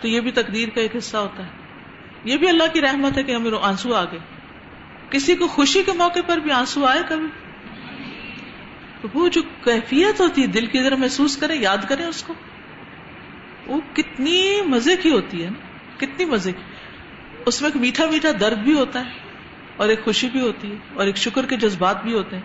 [0.00, 1.50] تو یہ بھی تقدیر کا ایک حصہ ہوتا ہے۔
[2.24, 4.18] یہ بھی اللہ کی رحمت ہے کہ ہمیں آنسو آ گئے۔
[5.10, 7.26] کسی کو خوشی کے موقع پر بھی آنسو آئے کبھی؟
[9.00, 12.34] تو وہ جو کیفیت ہوتی ہے، دل کی ذرا محسوس کریں، یاد کریں اس کو۔
[13.66, 16.62] وہ کتنی مزے کی ہوتی ہے نا، کتنی مزے۔ کی
[17.46, 19.25] اس میں ایک میٹھا میٹھا درد بھی ہوتا ہے۔
[19.76, 22.42] اور ایک خوشی بھی ہوتی ہے اور ایک شکر کے جذبات بھی ہوتے ہیں۔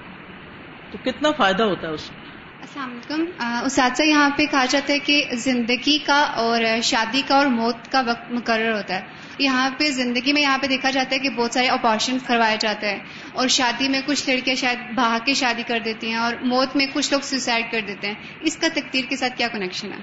[0.91, 2.21] تو کتنا فائدہ ہوتا ہے اس میں؟
[2.61, 7.45] السلام علیکم۔ اساتذہ یہاں پہ کہا جاتا ہے کہ زندگی کا اور شادی کا اور
[7.45, 9.01] موت کا وقت مقرر ہوتا ہے۔
[9.39, 12.87] یہاں پہ زندگی میں یہاں پہ دیکھا جاتا ہے کہ بہت سارے اپارشن کروایا جاتا
[12.87, 12.99] ہے
[13.33, 16.85] اور شادی میں کچھ لڑکیاں شاید بہا کے شادی کر دیتی ہیں اور موت میں
[16.93, 19.97] کچھ لوگ سوسائڈ کر دیتے ہیں۔ اس کا تقدیر کے ساتھ کیا کنیکشن ہے؟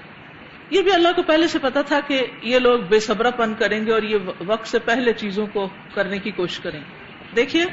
[0.70, 3.86] یہ بھی اللہ کو پہلے سے پتا تھا کہ یہ لوگ بے صبرا پن کریں
[3.86, 6.97] گے اور یہ وقت سے پہلے چیزوں کو کرنے کی کوشش کریں گے۔
[7.38, 7.64] دیکھیے،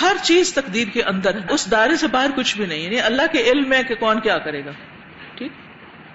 [0.00, 3.22] ہر چیز تقدیر کے اندر ہے۔ اس دائرے سے باہر کچھ بھی نہیں یعنی اللہ
[3.32, 4.70] کے علم میں کہ کون کیا کرے گا۔
[5.34, 5.52] ٹھیک؟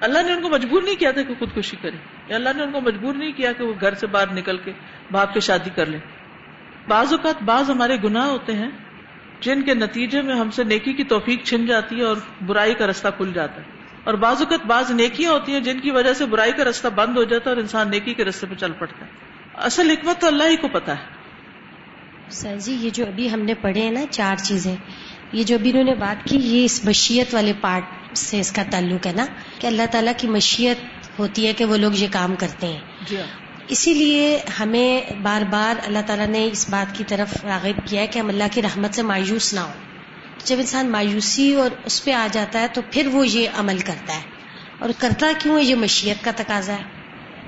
[0.02, 2.72] اللہ نے ان کو مجبور نہیں کیا تھا کہ خودکشی کرے۔ یا اللہ نے ان
[2.72, 4.72] کو مجبور نہیں کیا کہ وہ گھر سے باہر نکل کے
[5.12, 6.00] باپ کے شادی کر لیں
[6.88, 8.70] بعض اوقات بعض ہمارے گناہ ہوتے ہیں
[9.40, 12.16] جن کے نتیجے میں ہم سے نیکی کی توفیق چھن جاتی ہے اور
[12.46, 13.66] برائی کا رستہ کھل جاتا ہے۔
[14.04, 17.18] اور بعض اوقات بعض نیکیاں ہوتی ہیں جن کی وجہ سے برائی کا رستہ بند
[17.18, 19.12] ہو جاتا ہے اور انسان نیکی کے رستے پہ چل پڑتا ہے۔
[19.54, 21.17] اصل حکمت تو اللہ ہی کو پتا ہے۔
[22.30, 24.76] سر جی یہ جو ابھی ہم نے پڑھے ہیں نا چار چیزیں
[25.32, 27.84] یہ جو ابھی انہوں نے بات کی یہ اس مشیت والے پارٹ
[28.18, 29.26] سے اس کا تعلق ہے نا
[29.60, 30.78] کہ اللہ تعالیٰ کی مشیت
[31.20, 33.24] ہوتی ہے کہ وہ لوگ یہ کام کرتے ہیں۔ جی ہاں۔
[33.68, 38.08] اسی لیے ہمیں بار بار اللہ تعالیٰ نے اس بات کی طرف راغب کیا ہے
[38.08, 39.74] کہ ہم اللہ کی رحمت سے مایوس نہ ہوں۔
[40.46, 44.16] جب انسان مایوسی اور اس پہ آ جاتا ہے تو پھر وہ یہ عمل کرتا
[44.16, 44.22] ہے۔
[44.80, 46.97] اور کرتا کیوں ہے؟ یہ مشیت کا تقاضا ہے۔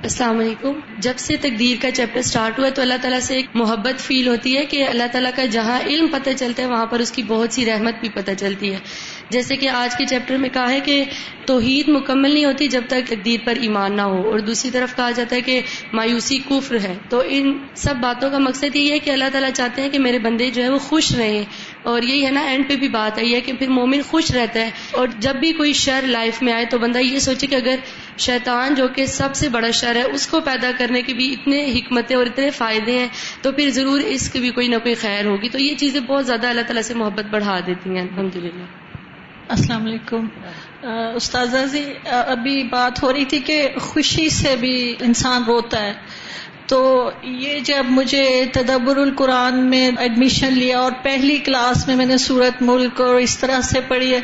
[0.03, 3.99] السلام علیکم۔ جب سے تقدیر کا چیپٹر سٹارٹ ہوا تو اللہ تعالیٰ سے ایک محبت
[3.99, 7.11] فیل ہوتی ہے کہ اللہ تعالیٰ کا جہاں علم پتہ چلتا ہے، وہاں پر اس
[7.11, 8.77] کی بہت سی رحمت بھی پتہ چلتی ہے۔
[9.29, 11.05] جیسے کہ آج کے چیپٹر میں کہا ہے کہ
[11.45, 15.11] توحید مکمل نہیں ہوتی جب تک تقدیر پر ایمان نہ ہو۔ اور دوسری طرف کہا
[15.11, 15.61] جاتا ہے کہ
[15.93, 19.81] مایوسی کفر ہے۔ تو ان سب باتوں کا مقصد یہ ہے کہ اللہ تعالیٰ چاہتے
[19.81, 21.43] ہیں کہ میرے بندے جو ہے وہ خوش رہیں۔
[21.83, 24.59] اور یہی ہے نا اینڈ پہ بھی بات آئی ہے کہ پھر مومن خوش رہتا
[24.59, 27.75] ہے اور جب بھی کوئی شر لائف میں آئے تو بندہ یہ سوچے کہ اگر
[28.17, 31.71] شیطان جو کہ سب سے بڑا شر ہے، اس کو پیدا کرنے کے بھی اتنے
[31.71, 33.07] حکمتیں اور اتنے فائدے ہیں،
[33.41, 36.25] تو پھر ضرور اس کی بھی کوئی نہ کوئی خیر ہوگی۔ تو یہ چیزیں بہت
[36.27, 38.63] زیادہ اللہ تعالیٰ سے محبت بڑھا دیتی ہیں۔ الحمد للہ
[39.47, 40.27] السلام علیکم۔
[41.15, 45.93] استاذہ جی ابھی بات ہو رہی تھی کہ خوشی سے بھی انسان روتا ہے۔
[46.69, 52.17] تو یہ جب مجھے تدبر القرآن میں ایڈمیشن لیا اور پہلی کلاس میں میں نے
[52.17, 54.19] سورت ملک اور اس طرح سے پڑھی ہے،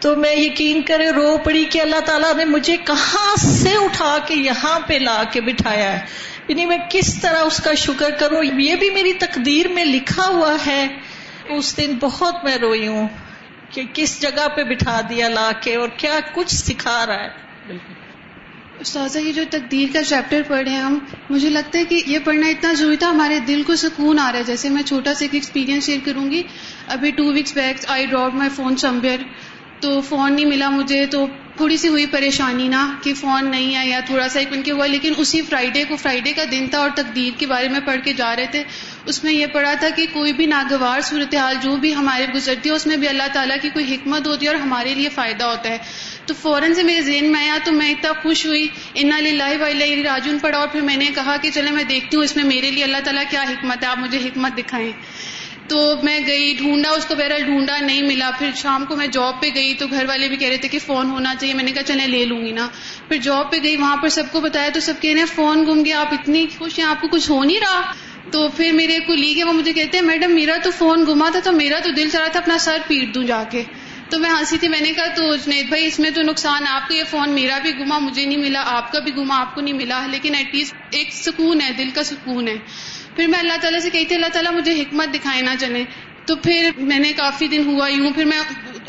[0.00, 4.34] تو میں یقین کرے رو پڑی کہ اللہ تعالیٰ نے مجھے کہاں سے اٹھا کے
[4.34, 6.06] یہاں پہ لا کے بٹھایا ہے۔
[6.48, 10.56] یعنی میں کس طرح اس کا شکر کروں؟ یہ بھی میری تقدیر میں لکھا ہوا
[10.66, 10.86] ہے۔
[11.48, 13.08] اس دن بہت میں روئی ہوں
[13.70, 17.28] کہ کس جگہ پہ بٹھا دیا لا کے اور کیا کچھ سکھا رہا ہے۔
[17.66, 17.99] بالکل۔
[18.80, 20.98] استاذہ، یہ جو تقدیر کا چیپٹر پڑھے ہیں ہم،
[21.30, 24.38] مجھے لگتا ہے کہ یہ پڑھنا اتنا ضروری تھا، ہمارے دل کو سکون آ رہا
[24.38, 26.42] ہے۔ جیسے میں چھوٹا سا ایک ایکسپیرینس شیئر کروں گی۔
[26.88, 29.18] ابھی two weeks back I drop my phone سمبیر
[29.80, 33.88] تو فون نہیں ملا مجھے، تو تھوڑی سی ہوئی پریشانی نا کہ فون نہیں ہے
[33.88, 36.90] یا تھوڑا سا ایک کے ہوا، لیکن اسی فرائیڈے کو فرائیڈے کا دن تھا اور
[36.94, 38.62] تقدیر کے بارے میں پڑھ کے جا رہے تھے۔
[39.06, 42.74] اس میں یہ پڑھا تھا کہ کوئی بھی ناگوار صورتحال جو بھی ہمارے گزرتی ہے،
[42.74, 45.68] اس میں بھی اللہ تعالیٰ کی کوئی حکمت ہوتی ہے اور ہمارے لیے فائدہ ہوتا
[45.68, 45.78] ہے۔
[46.26, 49.52] تو فوراً سے میرے ذہن میں آیا تو میں اتنا خوش ہوئی۔ ان لاہ
[50.04, 52.70] راجن پڑھا اور پھر میں نے کہا کہ چلے میں دیکھتی ہوں اس میں میرے
[52.70, 54.92] لیے اللہ تعالیٰ کیا حکمت ہے، آپ مجھے حکمت دکھائیں۔
[55.68, 59.40] تو میں گئی، ڈھونڈا، اس کو بہرحال ڈھونڈا نہیں ملا۔ پھر شام کو میں جاب
[59.40, 61.72] پہ گئی تو گھر والے بھی کہہ رہے تھے کہ فون ہونا چاہیے۔ میں نے
[61.72, 62.68] کہا چلے لے لوں گی نا۔
[63.08, 65.66] پھر جاب پہ گئی، وہاں پر سب کو بتایا تو سب کہہ رہے ہیں، فون
[65.66, 67.92] گم گیا، آپ اتنی خوش ہیں، آپ کو کچھ ہو نہیں رہا۔
[68.32, 71.28] تو پھر میرے کو لی گئے وہ مجھے کہتے ہیں، میڈم، میرا تو فون گما
[71.30, 73.62] تھا تو میرا تو دل چلا تھا اپنا سر پیٹ دوں جا کے۔
[74.10, 76.88] تو میں ہنسی تھی، میں نے کہا، تو جنید بھائی، اس میں تو نقصان آپ
[76.88, 79.60] کا یہ فون میرا بھی گما مجھے نہیں ملا، آپ کا بھی گما آپ کو
[79.60, 82.54] نہیں ملا، لیکن ایٹ لیسٹ ایک سکون ہے، دل کا سکون ہے۔
[83.16, 85.84] پھر میں اللہ تعالیٰ سے کہی تھی، اللہ تعالیٰ مجھے حکمت دکھائے نہ چلے۔
[86.26, 88.38] تو پھر میں نے کافی دن ہوا یوں، پھر میں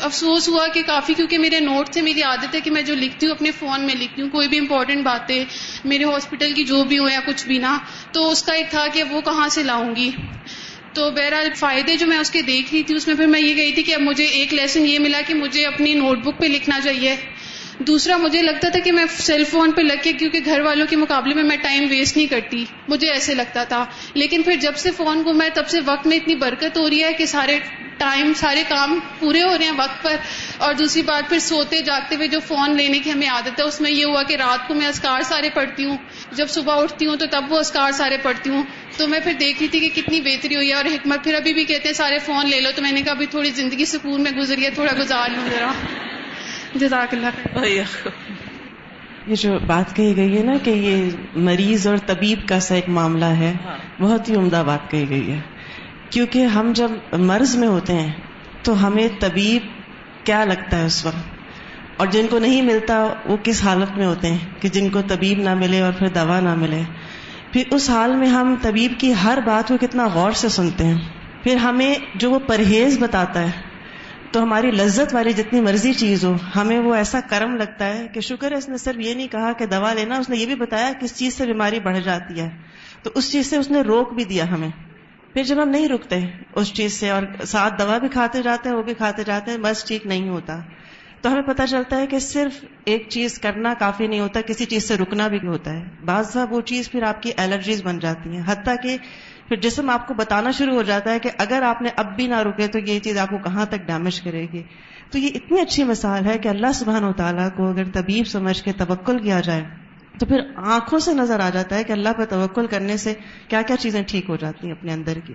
[0.02, 3.26] افسوس ہوا کہ کافی، کیونکہ میرے نوٹ سے میری عادت ہے کہ میں جو لکھتی
[3.26, 5.44] ہوں اپنے فون میں لکھتی ہوں، کوئی بھی امپورٹنٹ باتیں،
[5.84, 7.78] میرے ہاسپٹل کی جو بھی ہو یا کچھ بھی نہ
[8.12, 10.10] تو اس کا ایک تھا کہ وہ کہاں سے لاؤں گی؟
[10.92, 13.56] تو بہرحال فائدے جو میں اس کے دیکھ رہی تھی، اس میں پھر میں یہ
[13.56, 16.46] گئی تھی کہ اب مجھے ایک لیسن یہ ملا کہ مجھے اپنی نوٹ بک پہ
[16.46, 17.16] لکھنا چاہیے۔
[17.86, 20.96] دوسرا مجھے لگتا تھا کہ میں سیل فون پہ لگ کے کیونکہ گھر والوں کے
[20.96, 24.90] مقابلے میں میں ٹائم ویسٹ نہیں کرتی، مجھے ایسے لگتا تھا۔ لیکن پھر جب سے
[24.90, 27.58] فون کو میں تب سے وقت میں اتنی برکت ہو رہی ہے کہ سارے
[27.98, 30.16] ٹائم سارے کام پورے ہو رہے ہیں وقت پر۔
[30.58, 33.80] اور دوسری بات، پھر سوتے جاگتے ہوئے جو فون لینے کی ہمیں عادت ہے، اس
[33.80, 35.96] میں یہ ہوا کہ رات کو میں اسکار سارے پڑھتی ہوں۔
[36.32, 38.62] جب صبح اٹھتی ہوں تو تب وہ اسکار سارے پڑھتی ہوں۔
[38.96, 41.54] تو میں پھر دیکھ رہی تھی کہ کتنی بہتری ہوئی ہے۔ اور حکمت، پھر ابھی
[41.54, 44.22] بھی کہتے ہیں سارے فون لے لو۔ تو میں نے کہا ابھی تھوڑی زندگی سکون
[44.22, 45.72] میں گزری ہے، تھوڑا گزار لوں ذرا۔
[46.74, 47.66] جزاک اللہ
[49.26, 52.88] یہ جو بات کہی گئی ہے نا کہ یہ مریض اور طبیب کا سا ایک
[52.88, 55.40] معاملہ ہے ہاں۔ بہت ہی عمدہ بات کہی گئی ہے۔
[56.10, 58.12] کیونکہ ہم جب مرض میں ہوتے ہیں
[58.62, 59.62] تو ہمیں طبیب
[60.26, 61.40] کیا لگتا ہے اس وقت؟
[61.96, 65.38] اور جن کو نہیں ملتا وہ کس حالت میں ہوتے ہیں کہ جن کو طبیب
[65.38, 66.82] نہ ملے اور پھر دوا نہ ملے؟
[67.52, 70.98] پھر اس حال میں ہم طبیب کی ہر بات کو کتنا غور سے سنتے ہیں۔
[71.42, 73.71] پھر ہمیں جو وہ پرہیز بتاتا ہے
[74.32, 78.20] تو ہماری لذت والی جتنی مرضی چیز ہو، ہمیں وہ ایسا کرم لگتا ہے کہ
[78.20, 80.54] شکر ہے، اس نے صرف یہ نہیں کہا کہ دوا لینا، اس نے یہ بھی
[80.54, 82.50] بتایا کس چیز سے بیماری بڑھ جاتی ہے۔
[83.02, 84.68] تو اس چیز سے اس نے روک بھی دیا ہمیں۔
[85.32, 86.20] پھر جب ہم نہیں رکتے
[86.54, 89.58] اس چیز سے اور ساتھ دوا بھی کھاتے جاتے ہیں، وہ بھی کھاتے جاتے ہیں،
[89.58, 90.60] بس ٹھیک نہیں ہوتا۔
[91.20, 94.88] تو ہمیں پتہ چلتا ہے کہ صرف ایک چیز کرنا کافی نہیں ہوتا، کسی چیز
[94.88, 98.42] سے رکنا بھی ہوتا ہے۔ بعض وہ چیز پھر آپ کی الرجیز بن جاتی ہیں۔
[98.46, 98.96] حتیٰ کہ
[99.52, 102.26] پھر جسم آپ کو بتانا شروع ہو جاتا ہے کہ اگر آپ نے اب بھی
[102.26, 104.62] نہ رکے تو یہ چیز آپ کو کہاں تک ڈیمیج کرے گی۔
[105.10, 108.62] تو یہ اتنی اچھی مثال ہے کہ اللہ سبحان و تعالیٰ کو اگر طبیب سمجھ
[108.62, 109.64] کے توکل کیا جائے
[110.20, 113.14] تو پھر آنکھوں سے نظر آ جاتا ہے کہ اللہ پر توکل کرنے سے
[113.48, 115.34] کیا کیا چیزیں ٹھیک ہو جاتی ہیں اپنے اندر کی۔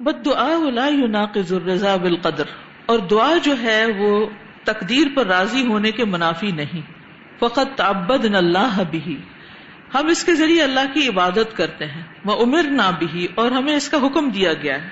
[0.00, 0.48] بد دعا
[0.88, 4.26] يناقض الرضا بالقدر، اور دعا جو ہے وہ
[4.64, 6.90] تقدیر پر راضی ہونے کے منافی نہیں۔
[7.40, 9.16] فقط تعبد اللہ بھی
[9.94, 13.76] ہم اس کے ذریعے اللہ کی عبادت کرتے ہیں۔ وہ عمر نہ بھی اور ہمیں
[13.76, 14.88] اس کا حکم دیا گیا ہے۔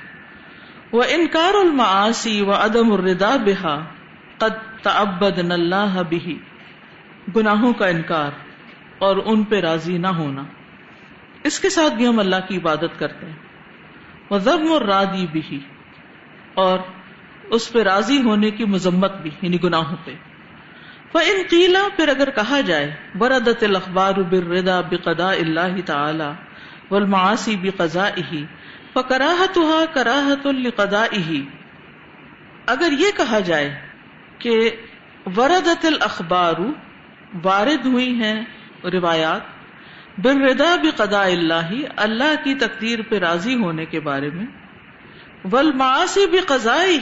[0.92, 3.78] وہ انکار المعاصی و عدم الردا بحا
[4.38, 6.38] قد تعبد اللہ بھی
[7.36, 8.30] گناہوں کا انکار،
[8.98, 10.42] اور ان پہ راضی نہ ہونا۔
[11.44, 13.36] اس کے ساتھ بھی ہم اللہ کی عبادت کرتے ہیں۔
[14.30, 15.59] وہ ضم اور رادی بھی
[16.55, 16.78] اور
[17.50, 20.14] اس پہ راضی ہونے کی مذمت بھی یعنی گناہوں پہ۔
[21.20, 26.30] ان قیلا پھر اگر کہا جائے بردت الخبار بردا بقدا اللہ تعالی
[26.90, 28.44] والمعاصی بقضا ہی
[28.92, 29.58] فکراہت
[29.92, 31.04] کراہت القدا
[32.66, 33.70] اگر یہ کہا جائے
[34.38, 34.70] کہ
[35.36, 36.54] وردت الاخبار
[37.42, 38.44] وارد ہوئی ہیں
[38.84, 44.46] روایات بردا بقدا اللہ اللہ کی تقدیر پہ راضی ہونے کے بارے میں
[45.52, 46.38] ول معاشی بھی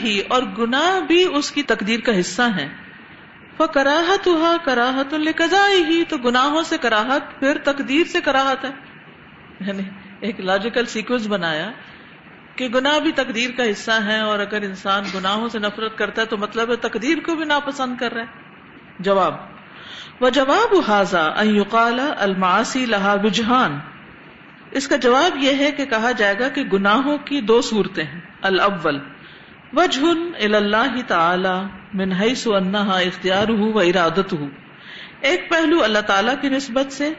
[0.02, 2.68] ہی اور گناہ بھی اس کی تقدیر کا حصہ ہیں۔
[3.60, 8.70] وہ کراہت ہوا کراہت القضائی ہی تو گناہوں سے کراہت، پھر تقدیر سے کراہت ہے۔
[9.60, 9.82] یعنی
[10.20, 11.70] ایک لاجیکل سیکوینس بنایا
[12.56, 16.26] کہ گناہ بھی تقدیر کا حصہ ہے اور اگر انسان گناہوں سے نفرت کرتا ہے
[16.26, 18.26] تو مطلب ہے تقدیر کو بھی ناپسند کر رہا ہے۔
[19.00, 19.34] جواب
[20.20, 23.78] وہ جواب حاضا ایوقال الماسی لہا بجہان
[24.70, 28.20] اس کا جواب یہ ہے کہ کہا جائے گا کہ گناہوں کی دو صورتیں ہیں۔
[28.42, 28.98] الاول
[29.72, 30.06] وجہ
[30.56, 31.56] اللہ تعالی
[31.94, 34.46] من حیث انہا اختیار ہو و ارادت ہو
[35.20, 37.12] ایک پہلو اللہ تعالی کی نسبت سے،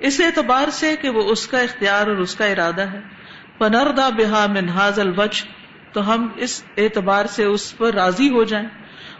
[0.00, 3.00] اس اعتبار سے کہ وہ اس کا اختیار اور اس کا ارادہ ہے۔
[3.58, 5.42] پنردا بحا منہاز الوج
[5.92, 8.68] تو ہم اس اعتبار سے اس پر راضی ہو جائیں۔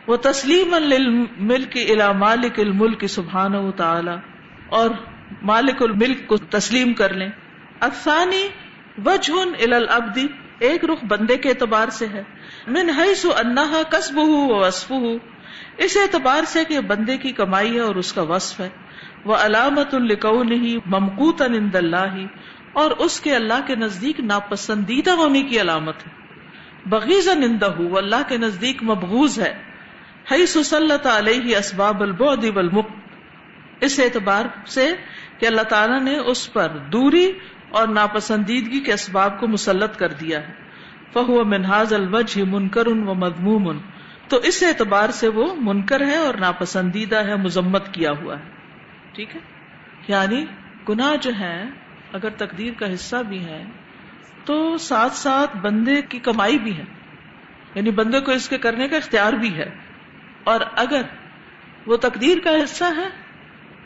[0.07, 4.17] وہ تسلیم الملک الا مالک الملک سبحانہ تعالی
[4.69, 4.91] اور
[5.43, 7.29] مالک الملک کو تسلیم کر لیں۔
[7.81, 8.49] افسانی
[9.07, 9.33] وجہ
[9.73, 10.27] الابدی
[10.59, 12.23] ایک رخ بندے کے اعتبار سے ہے۔
[12.67, 15.15] من حیث انہا کسب ہو وصف ہو
[15.77, 18.69] اس اعتبار سے کہ بندے کی کمائی ہے اور اس کا وصف ہے۔
[19.25, 22.17] وہ علامت الکون ہی ممکوت نند اللہ
[22.73, 26.13] اور اس کے اللہ کے نزدیک ناپسندیدہ ہونے کی علامت ہے۔
[26.87, 29.63] بغیز نندہ ہو اللہ کے نزدیک مبغوز ہے۔
[30.33, 32.87] حی سلط علیہ اسباب البعد والمق
[33.81, 34.93] اس اعتبار سے
[35.39, 37.33] کہ اللہ تعالیٰ نے اس پر دوری
[37.75, 40.53] اور ناپسندیدگی کے اسباب کو مسلط کر دیا ہے۔
[41.13, 43.79] فہو منہاز الوجہ منکر و مضموم
[44.29, 48.45] تو اس اعتبار سے وہ منکر ہے اور ناپسندیدہ ہے، مذمت کیا ہوا ہے۔
[49.13, 49.41] ٹھیک ہے؟
[50.09, 50.45] یعنی
[50.89, 51.65] گناہ جو ہے
[52.13, 53.65] اگر تقدیر کا حصہ بھی ہے
[54.45, 56.85] تو ساتھ ساتھ بندے کی کمائی بھی ہے
[57.75, 59.71] یعنی بندے کو اس کے کرنے کا اختیار بھی ہے۔
[60.45, 61.03] اور اگر
[61.87, 63.09] وہ تقدیر کا حصہ ہے،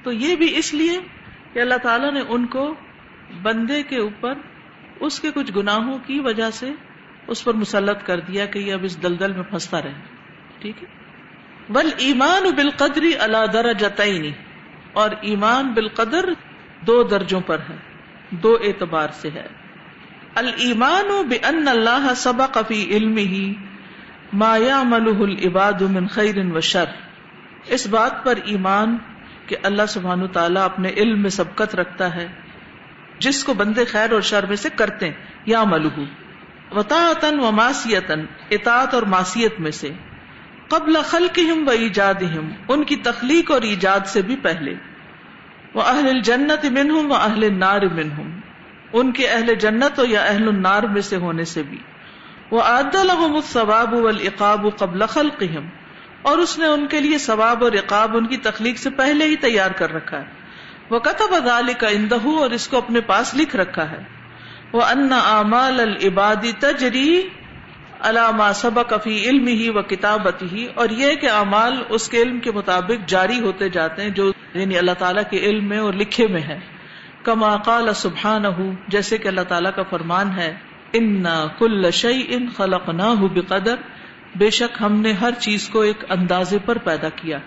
[0.03, 1.01] تو یہ بھی اس لیے
[1.53, 2.75] کہ اللہ تعالیٰ نے ان کو
[3.43, 4.35] بندے کے اوپر
[5.01, 6.71] اس کے کچھ گناہوں کی وجہ سے
[7.27, 9.95] اس پر مسلط کر دیا کہ یہ اب اس دلدل میں پھنستا رہے۔
[10.59, 10.89] ٹھیک ہے؟
[11.69, 13.67] بل ایمان بالقدری اللہ در
[14.93, 16.29] اور ایمان بالقدر
[16.87, 17.77] دو درجوں پر ہے،
[18.31, 19.47] دو اعتبار سے ہے۔
[20.35, 23.55] المان بن اللہ سبا کفی علم ہی
[24.33, 26.85] مایا ملح العباد من خیر و شر۔
[27.67, 28.97] اس بات پر ایمان
[29.47, 32.29] کہ اللہ سبحان تعالیٰ اپنے علم میں سبقت رکھتا ہے۔
[33.19, 35.11] جس کو بندے خیر اور شر میں سے کرتے
[35.47, 35.89] یا ملو
[36.71, 39.91] وطاطن و ماسیتن اطاط اور ماسیت میں سے۔
[40.69, 44.75] قبل خلقہم و ایجادہم، ان کی تخلیق اور ایجاد سے بھی پہلے۔
[45.75, 48.41] وہ اہل الجنت منہم و اہل النار منہم۔
[48.93, 51.79] ان کے اہل جنت یا اہل النار میں سے ہونے سے بھی۔
[52.51, 55.67] وہ عاد لهم الثواب والعقاب قبل خلقہم۔
[56.23, 59.37] اور اس نے ان کے لیے ثواب اور عقاب ان کی تخلیق سے پہلے ہی
[59.37, 60.38] تیار کر رکھا ہے۔
[60.91, 63.99] وہ کتب ادال کا اندہ اور اس کو اپنے پاس لکھ رکھا ہے۔
[64.73, 67.29] وہ ان امال العبادی تجری
[68.01, 72.41] علامہ سبق فی علم ہی و کتابت ہی اور یہ کہ اعمال اس کے علم
[72.41, 76.27] کے مطابق جاری ہوتے جاتے ہیں جو یعنی اللہ تعالیٰ کے علم میں اور لکھے
[76.27, 76.61] میں ہے
[77.23, 78.43] کما قال سبحان
[78.89, 80.57] جیسے کہ اللہ تعالیٰ کا فرمان ہے
[80.93, 81.25] ان
[81.59, 83.75] کل شعی ان خلق نہ بقدر۔
[84.37, 87.39] بے شک ہم نے ہر چیز کو ایک اندازے پر پیدا کیا۔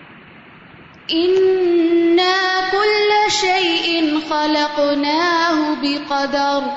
[1.14, 2.34] إنا
[2.72, 6.68] كل شيء خلقناه بقدر.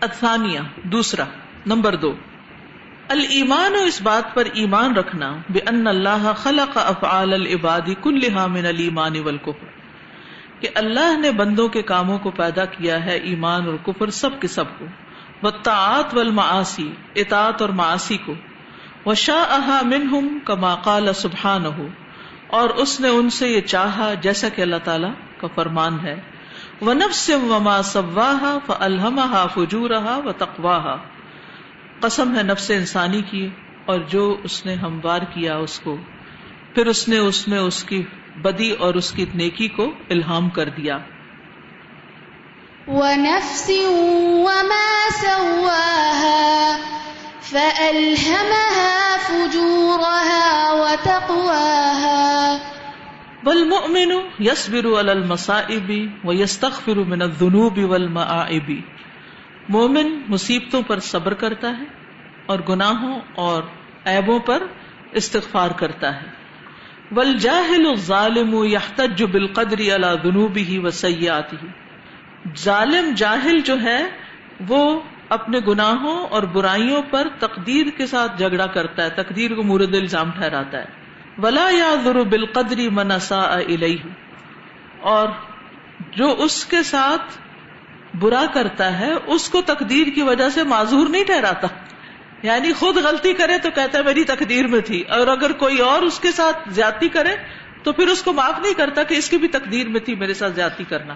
[0.00, 1.24] الثانیہ، دوسرا،
[1.66, 2.12] نمبر دو،
[3.08, 8.66] الایمان و اس بات پر ایمان رکھنا بے ان اللہ خلق افعال العباد کلها من
[8.66, 9.68] الایمان والکفر،
[10.60, 14.48] کہ اللہ نے بندوں کے کاموں کو پیدا کیا ہے ایمان اور کفر سب کے
[14.48, 14.86] سب کو،
[15.42, 18.34] والطاعات والمعاصی، اطاعت اور معاصی کو،
[19.06, 21.74] وشاءها منہم کما قال سبحانہ
[22.50, 25.08] اور اس نے ان سے یہ چاہا جیسا کہ اللہ تعالی
[25.40, 26.20] کا فرمان ہے۔
[26.80, 30.96] وَنَفْسٍ وَمَا سَوَّاهَا فَأَلْهَمَهَا فُجُورَهَا وَتَقْوَاهَا۔
[32.00, 33.48] قسم ہے نفس انسانی کی
[33.86, 35.96] اور جو اس نے ہموار کیا اس کو۔
[36.74, 38.02] پھر اس نے اس میں اس کی
[38.42, 40.98] بدی اور اس کی نیکی کو الہام کر دیا۔
[42.88, 43.74] وَنَفْسٍ
[44.44, 46.76] وَمَا سَوَّاهَا
[47.40, 52.09] فَأَلْهَمَهَا فُجُورَهَا وَتَقْوَاهَا۔
[53.44, 55.92] والمؤمن يصبر على المصائب
[56.24, 58.72] ويستغفر من الذنوب والمعائب
[59.68, 61.84] مومن مصیبتوں پر صبر کرتا ہے
[62.46, 63.62] اور گناہوں اور
[64.06, 64.62] عیبوں پر
[65.12, 66.26] استغفار کرتا ہے.
[67.12, 71.66] ول جاہل ظالم یحتج بالقدر على ذنوبه وسیئاته.
[72.58, 74.06] ظالم جاہل جو ہے
[74.68, 79.94] وہ اپنے گناہوں اور برائیوں پر تقدیر کے ساتھ جھگڑا کرتا ہے، تقدیر کو مورد
[79.94, 80.99] الزام ٹھہراتا ہے۔
[81.38, 83.58] ولا یعذر بالقدر من اساء
[85.00, 85.28] اور
[86.10, 87.38] جو اس کے ساتھ
[88.16, 91.66] برا کرتا ہے، اس کو تقدیر کی وجہ سے معذور نہیں ٹھہراتا۔
[92.42, 96.02] یعنی خود غلطی کرے تو کہتا ہے میری تقدیر میں تھی۔ اور اگر کوئی اور
[96.02, 97.36] اس کے ساتھ زیادتی کرے
[97.82, 100.34] تو پھر اس کو معاف نہیں کرتا کہ اس کی بھی تقدیر میں تھی، میرے
[100.34, 101.14] ساتھ زیادتی کرنا۔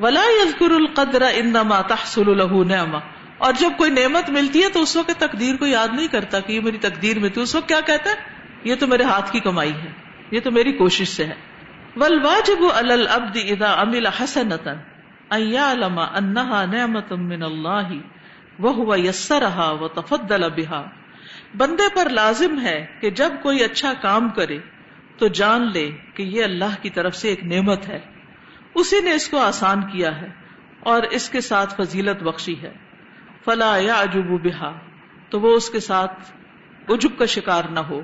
[0.00, 2.98] ولا یذکر القدر انما تحصل له نعمہ
[3.38, 6.52] اور جب کوئی نعمت ملتی ہے تو اس وقت تقدیر کو یاد نہیں کرتا کہ
[6.52, 9.40] یہ میری تقدیر میں تھی۔ اس وقت کیا کہتا ہے؟ یہ تو میرے ہاتھ کی
[9.40, 9.90] کمائی ہے،
[10.30, 11.34] یہ تو میری کوشش سے ہے۔
[11.96, 14.72] والواجب علی العبد اذا عمل حسنتا
[15.30, 17.88] ایالما انہا نعمت من اللہ
[18.58, 20.84] وہ یسرہا و تفضل بہا۔
[21.56, 24.58] بندے پر لازم ہے کہ جب کوئی اچھا کام کرے
[25.18, 27.98] تو جان لے کہ یہ اللہ کی طرف سے ایک نعمت ہے۔
[28.74, 30.26] اسی نے اس کو آسان کیا ہے
[30.80, 32.72] اور اس کے ساتھ فضیلت بخشی ہے۔
[33.44, 34.78] فلا یا عجب بہا،
[35.30, 36.32] تو وہ اس کے ساتھ
[36.88, 38.00] عجب کا شکار نہ ہو۔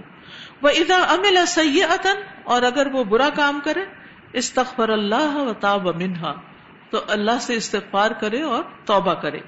[0.62, 3.84] وہ ادا امل سیئتن اور اگر وہ برا کام کرے،
[4.32, 6.32] استغفر اللہ و تاب منہا،
[6.90, 9.40] تو اللہ سے استغفار کرے اور توبہ کرے۔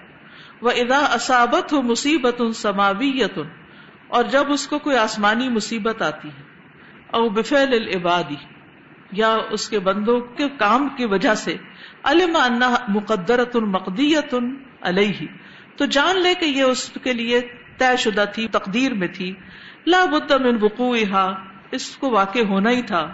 [0.63, 3.39] وہ ادا اسابت ہو مصیبت سماویت
[4.09, 6.43] اور جب اس کو کوئی آسمانی مصیبت آتی ہے،
[7.11, 8.41] او بفعل العبادی
[9.13, 11.57] یا اس کے بندوں کے کام کی وجہ سے،
[12.05, 14.35] علم انہ مقدرت مقدیت
[14.81, 15.27] علیہ،
[15.77, 17.41] تو جان لے کہ یہ اس کے لیے
[17.79, 19.35] طے شدہ تھی، تقدیر میں تھی۔
[19.87, 21.33] لا بد من وقوعها،
[21.71, 23.13] اس کو واقع ہونا ہی تھا۔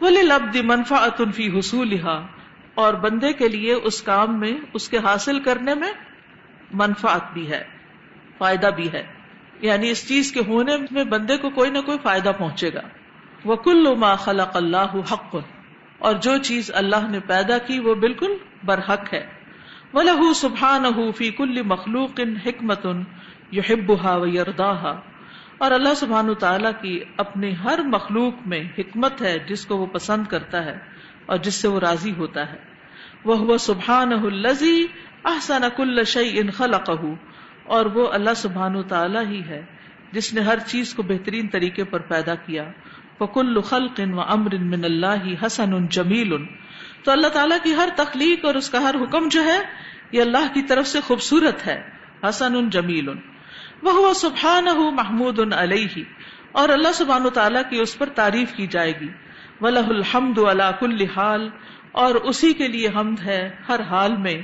[0.00, 2.26] ولی لبد منفعت فی حصولها۔
[2.74, 5.92] اور بندے کے لیے اس کام میں، اس کے حاصل کرنے میں
[6.72, 7.64] منفعت بھی ہے،
[8.38, 9.06] فائدہ بھی ہے۔
[9.60, 12.80] یعنی اس چیز کے ہونے میں بندے کو کوئی نہ کوئی فائدہ پہنچے گا۔
[13.44, 15.36] وہ کل ما خلق اللہ حق۔
[15.98, 19.26] اور جو چیز اللہ نے پیدا کی، وہ بالکل برحق ہے۔
[19.92, 22.86] وہ لہو سبحان فی کل مخلوق حکمت
[23.52, 25.00] یحبها ویرداها
[25.58, 30.26] اور اللہ سبحان تعالیٰ کی اپنی ہر مخلوق میں حکمت ہے جس کو وہ پسند
[30.26, 30.78] کرتا ہے
[31.26, 32.58] اور جس سے وہ راضی ہوتا ہے۔
[33.24, 34.86] وہ سبحان الزی
[35.24, 36.90] احسن کل شعی ان خلق
[37.64, 39.62] اور وہ اللہ سبحان تعالی ہی ہے
[40.12, 42.64] جس نے ہر چیز کو بہترین طریقے پر پیدا کیا۔
[43.18, 46.36] فکل خلق و امر من اللہ حسن جمیل
[47.04, 49.58] تو اللہ تعالیٰ کی ہر تخلیق اور اس کا ہر حکم جو ہے،
[50.12, 51.82] یہ اللہ کی طرف سے خوبصورت ہے۔
[52.28, 53.08] حسن جمیل
[53.84, 56.02] وہ سبحان محمود علیہ۔
[56.52, 59.08] اور اللہ سبحان تعالیٰ کی اس پر تعریف کی جائے گی۔
[59.60, 61.48] ولہ الحمد اللہ کل حال۔
[61.92, 64.42] اور اسی کے لیے حمد ہے ہر حال میں۔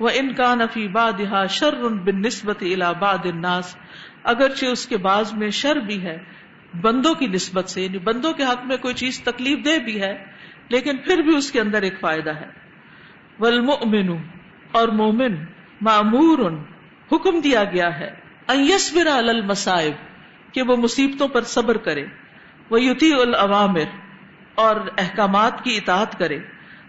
[0.00, 0.54] وہ ان کا
[0.92, 1.12] باد
[1.48, 2.64] شر بن نسبت
[2.98, 3.76] باد الناس۔
[4.24, 6.18] اگرچہ اس کے بعض میں شر بھی ہے،
[6.80, 10.24] بندوں کی نسبت سے یعنی بندوں کے حق میں کوئی چیز تکلیف دہ بھی ہے،
[10.68, 12.48] لیکن پھر بھی اس کے اندر ایک فائدہ ہے۔
[13.40, 14.16] والمؤمن،
[14.72, 15.34] اور مومن
[15.80, 16.50] معمور
[17.12, 19.94] حکم دیا گیا ہے۔ ایسبر المصائب،
[20.54, 22.06] کہ وہ مصیبتوں پر صبر کرے،
[22.70, 23.88] وہ یوتی العوامر
[24.54, 26.38] اور احکامات کی اطاعت کرے،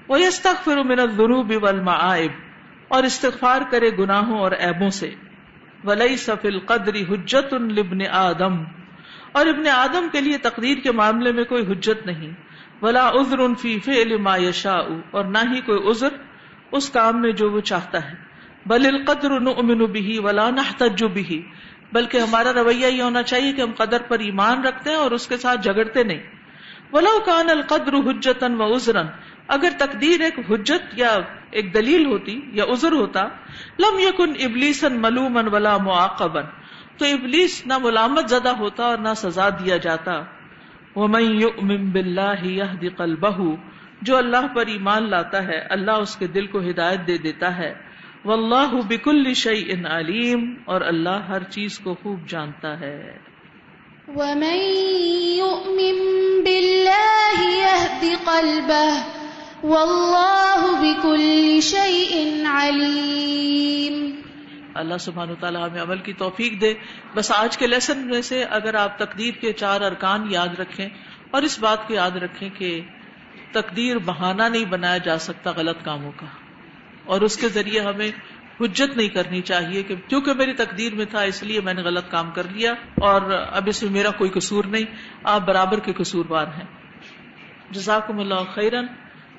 [0.08, 2.32] وہ یستغفر من الذنوب والمعائب
[2.88, 5.10] اور استغفار کرے گناہوں اور عیبوں سے۔
[5.84, 8.64] ولیس فی القدر حجت لابن آدم۔
[9.32, 12.32] اور ابن آدم کے لیے تقدیر کے معاملے میں کوئی حجت نہیں۔
[12.82, 14.82] ولا عذر فی فعل ما یشاء،
[15.12, 16.08] اور نہ ہی کوئی عذر
[16.72, 18.29] اس کام میں جو وہ چاہتا ہے۔
[18.66, 21.40] بل القدر نؤمن به ولا نحتج به.
[21.94, 25.28] بلکہ ہمارا رویہ یہ ہونا چاہیے کہ ہم قدر پر ایمان رکھتے ہیں اور اس
[25.28, 26.20] کے ساتھ جھگڑتے نہیں.
[26.94, 29.08] ولو کان القدر حجتن و عذرن
[29.56, 31.10] اگر تقدیر ایک حجت یا
[31.52, 33.24] ایک دلیل ہوتی یا عذر ہوتا،
[33.80, 36.46] لم یکن ابلیسن ملومن ولا معاقبن
[36.98, 40.22] تو ابلیس نہ ملامت زدہ ہوتا اور نہ سزا دیا جاتا.
[40.96, 43.38] ومن یؤمن باللہ یہدی قلبہ
[44.02, 47.74] جو اللہ پر ایمان لاتا ہے، اللہ اس کے دل کو ہدایت دے دیتا ہے.
[48.26, 53.18] واللہ بکل شیء علیم اور اللہ ہر چیز کو خوب جانتا ہے۔
[54.08, 54.58] ومن
[55.38, 55.98] يؤمن
[56.44, 58.98] بالله يهد قلبه
[59.64, 64.22] والله بكل شيء عليم۔
[64.74, 66.74] اللہ سبحانہ تعالیٰ ہمیں عمل کی توفیق دے۔
[67.16, 70.90] بس آج کے لیسن میں سے اگر آپ تقدیر کے چار ارکان یاد رکھیں
[71.32, 72.82] اور اس بات کو یاد رکھیں کہ
[73.52, 76.49] تقدیر بہانہ نہیں بنایا جا سکتا غلط کاموں کا۔
[77.10, 78.12] اور اس کے ذریعے ہمیں
[78.62, 82.12] حجت نہیں کرنی چاہیے کہ کیونکہ میری تقدیر میں تھا اس لیے میں نے غلط
[82.12, 84.86] کام کر لیا اور اب اس میں میرا کوئی قصور نہیں
[85.24, 86.66] آپ برابر کے قصور بار ہیں۔
[87.72, 88.86] جزاکم اللہ خیرن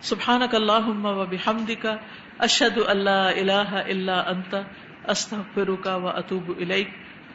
[0.01, 1.87] سبحانک اللہم و بحمدک۔
[2.39, 4.55] اشہد اللہ الہ الا انت۔
[5.09, 6.89] استغفرک و اتوب الیک۔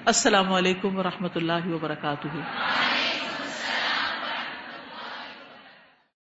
[0.05, 2.27] السلام علیکم و رحمۃ اللہ وبرکاتہ۔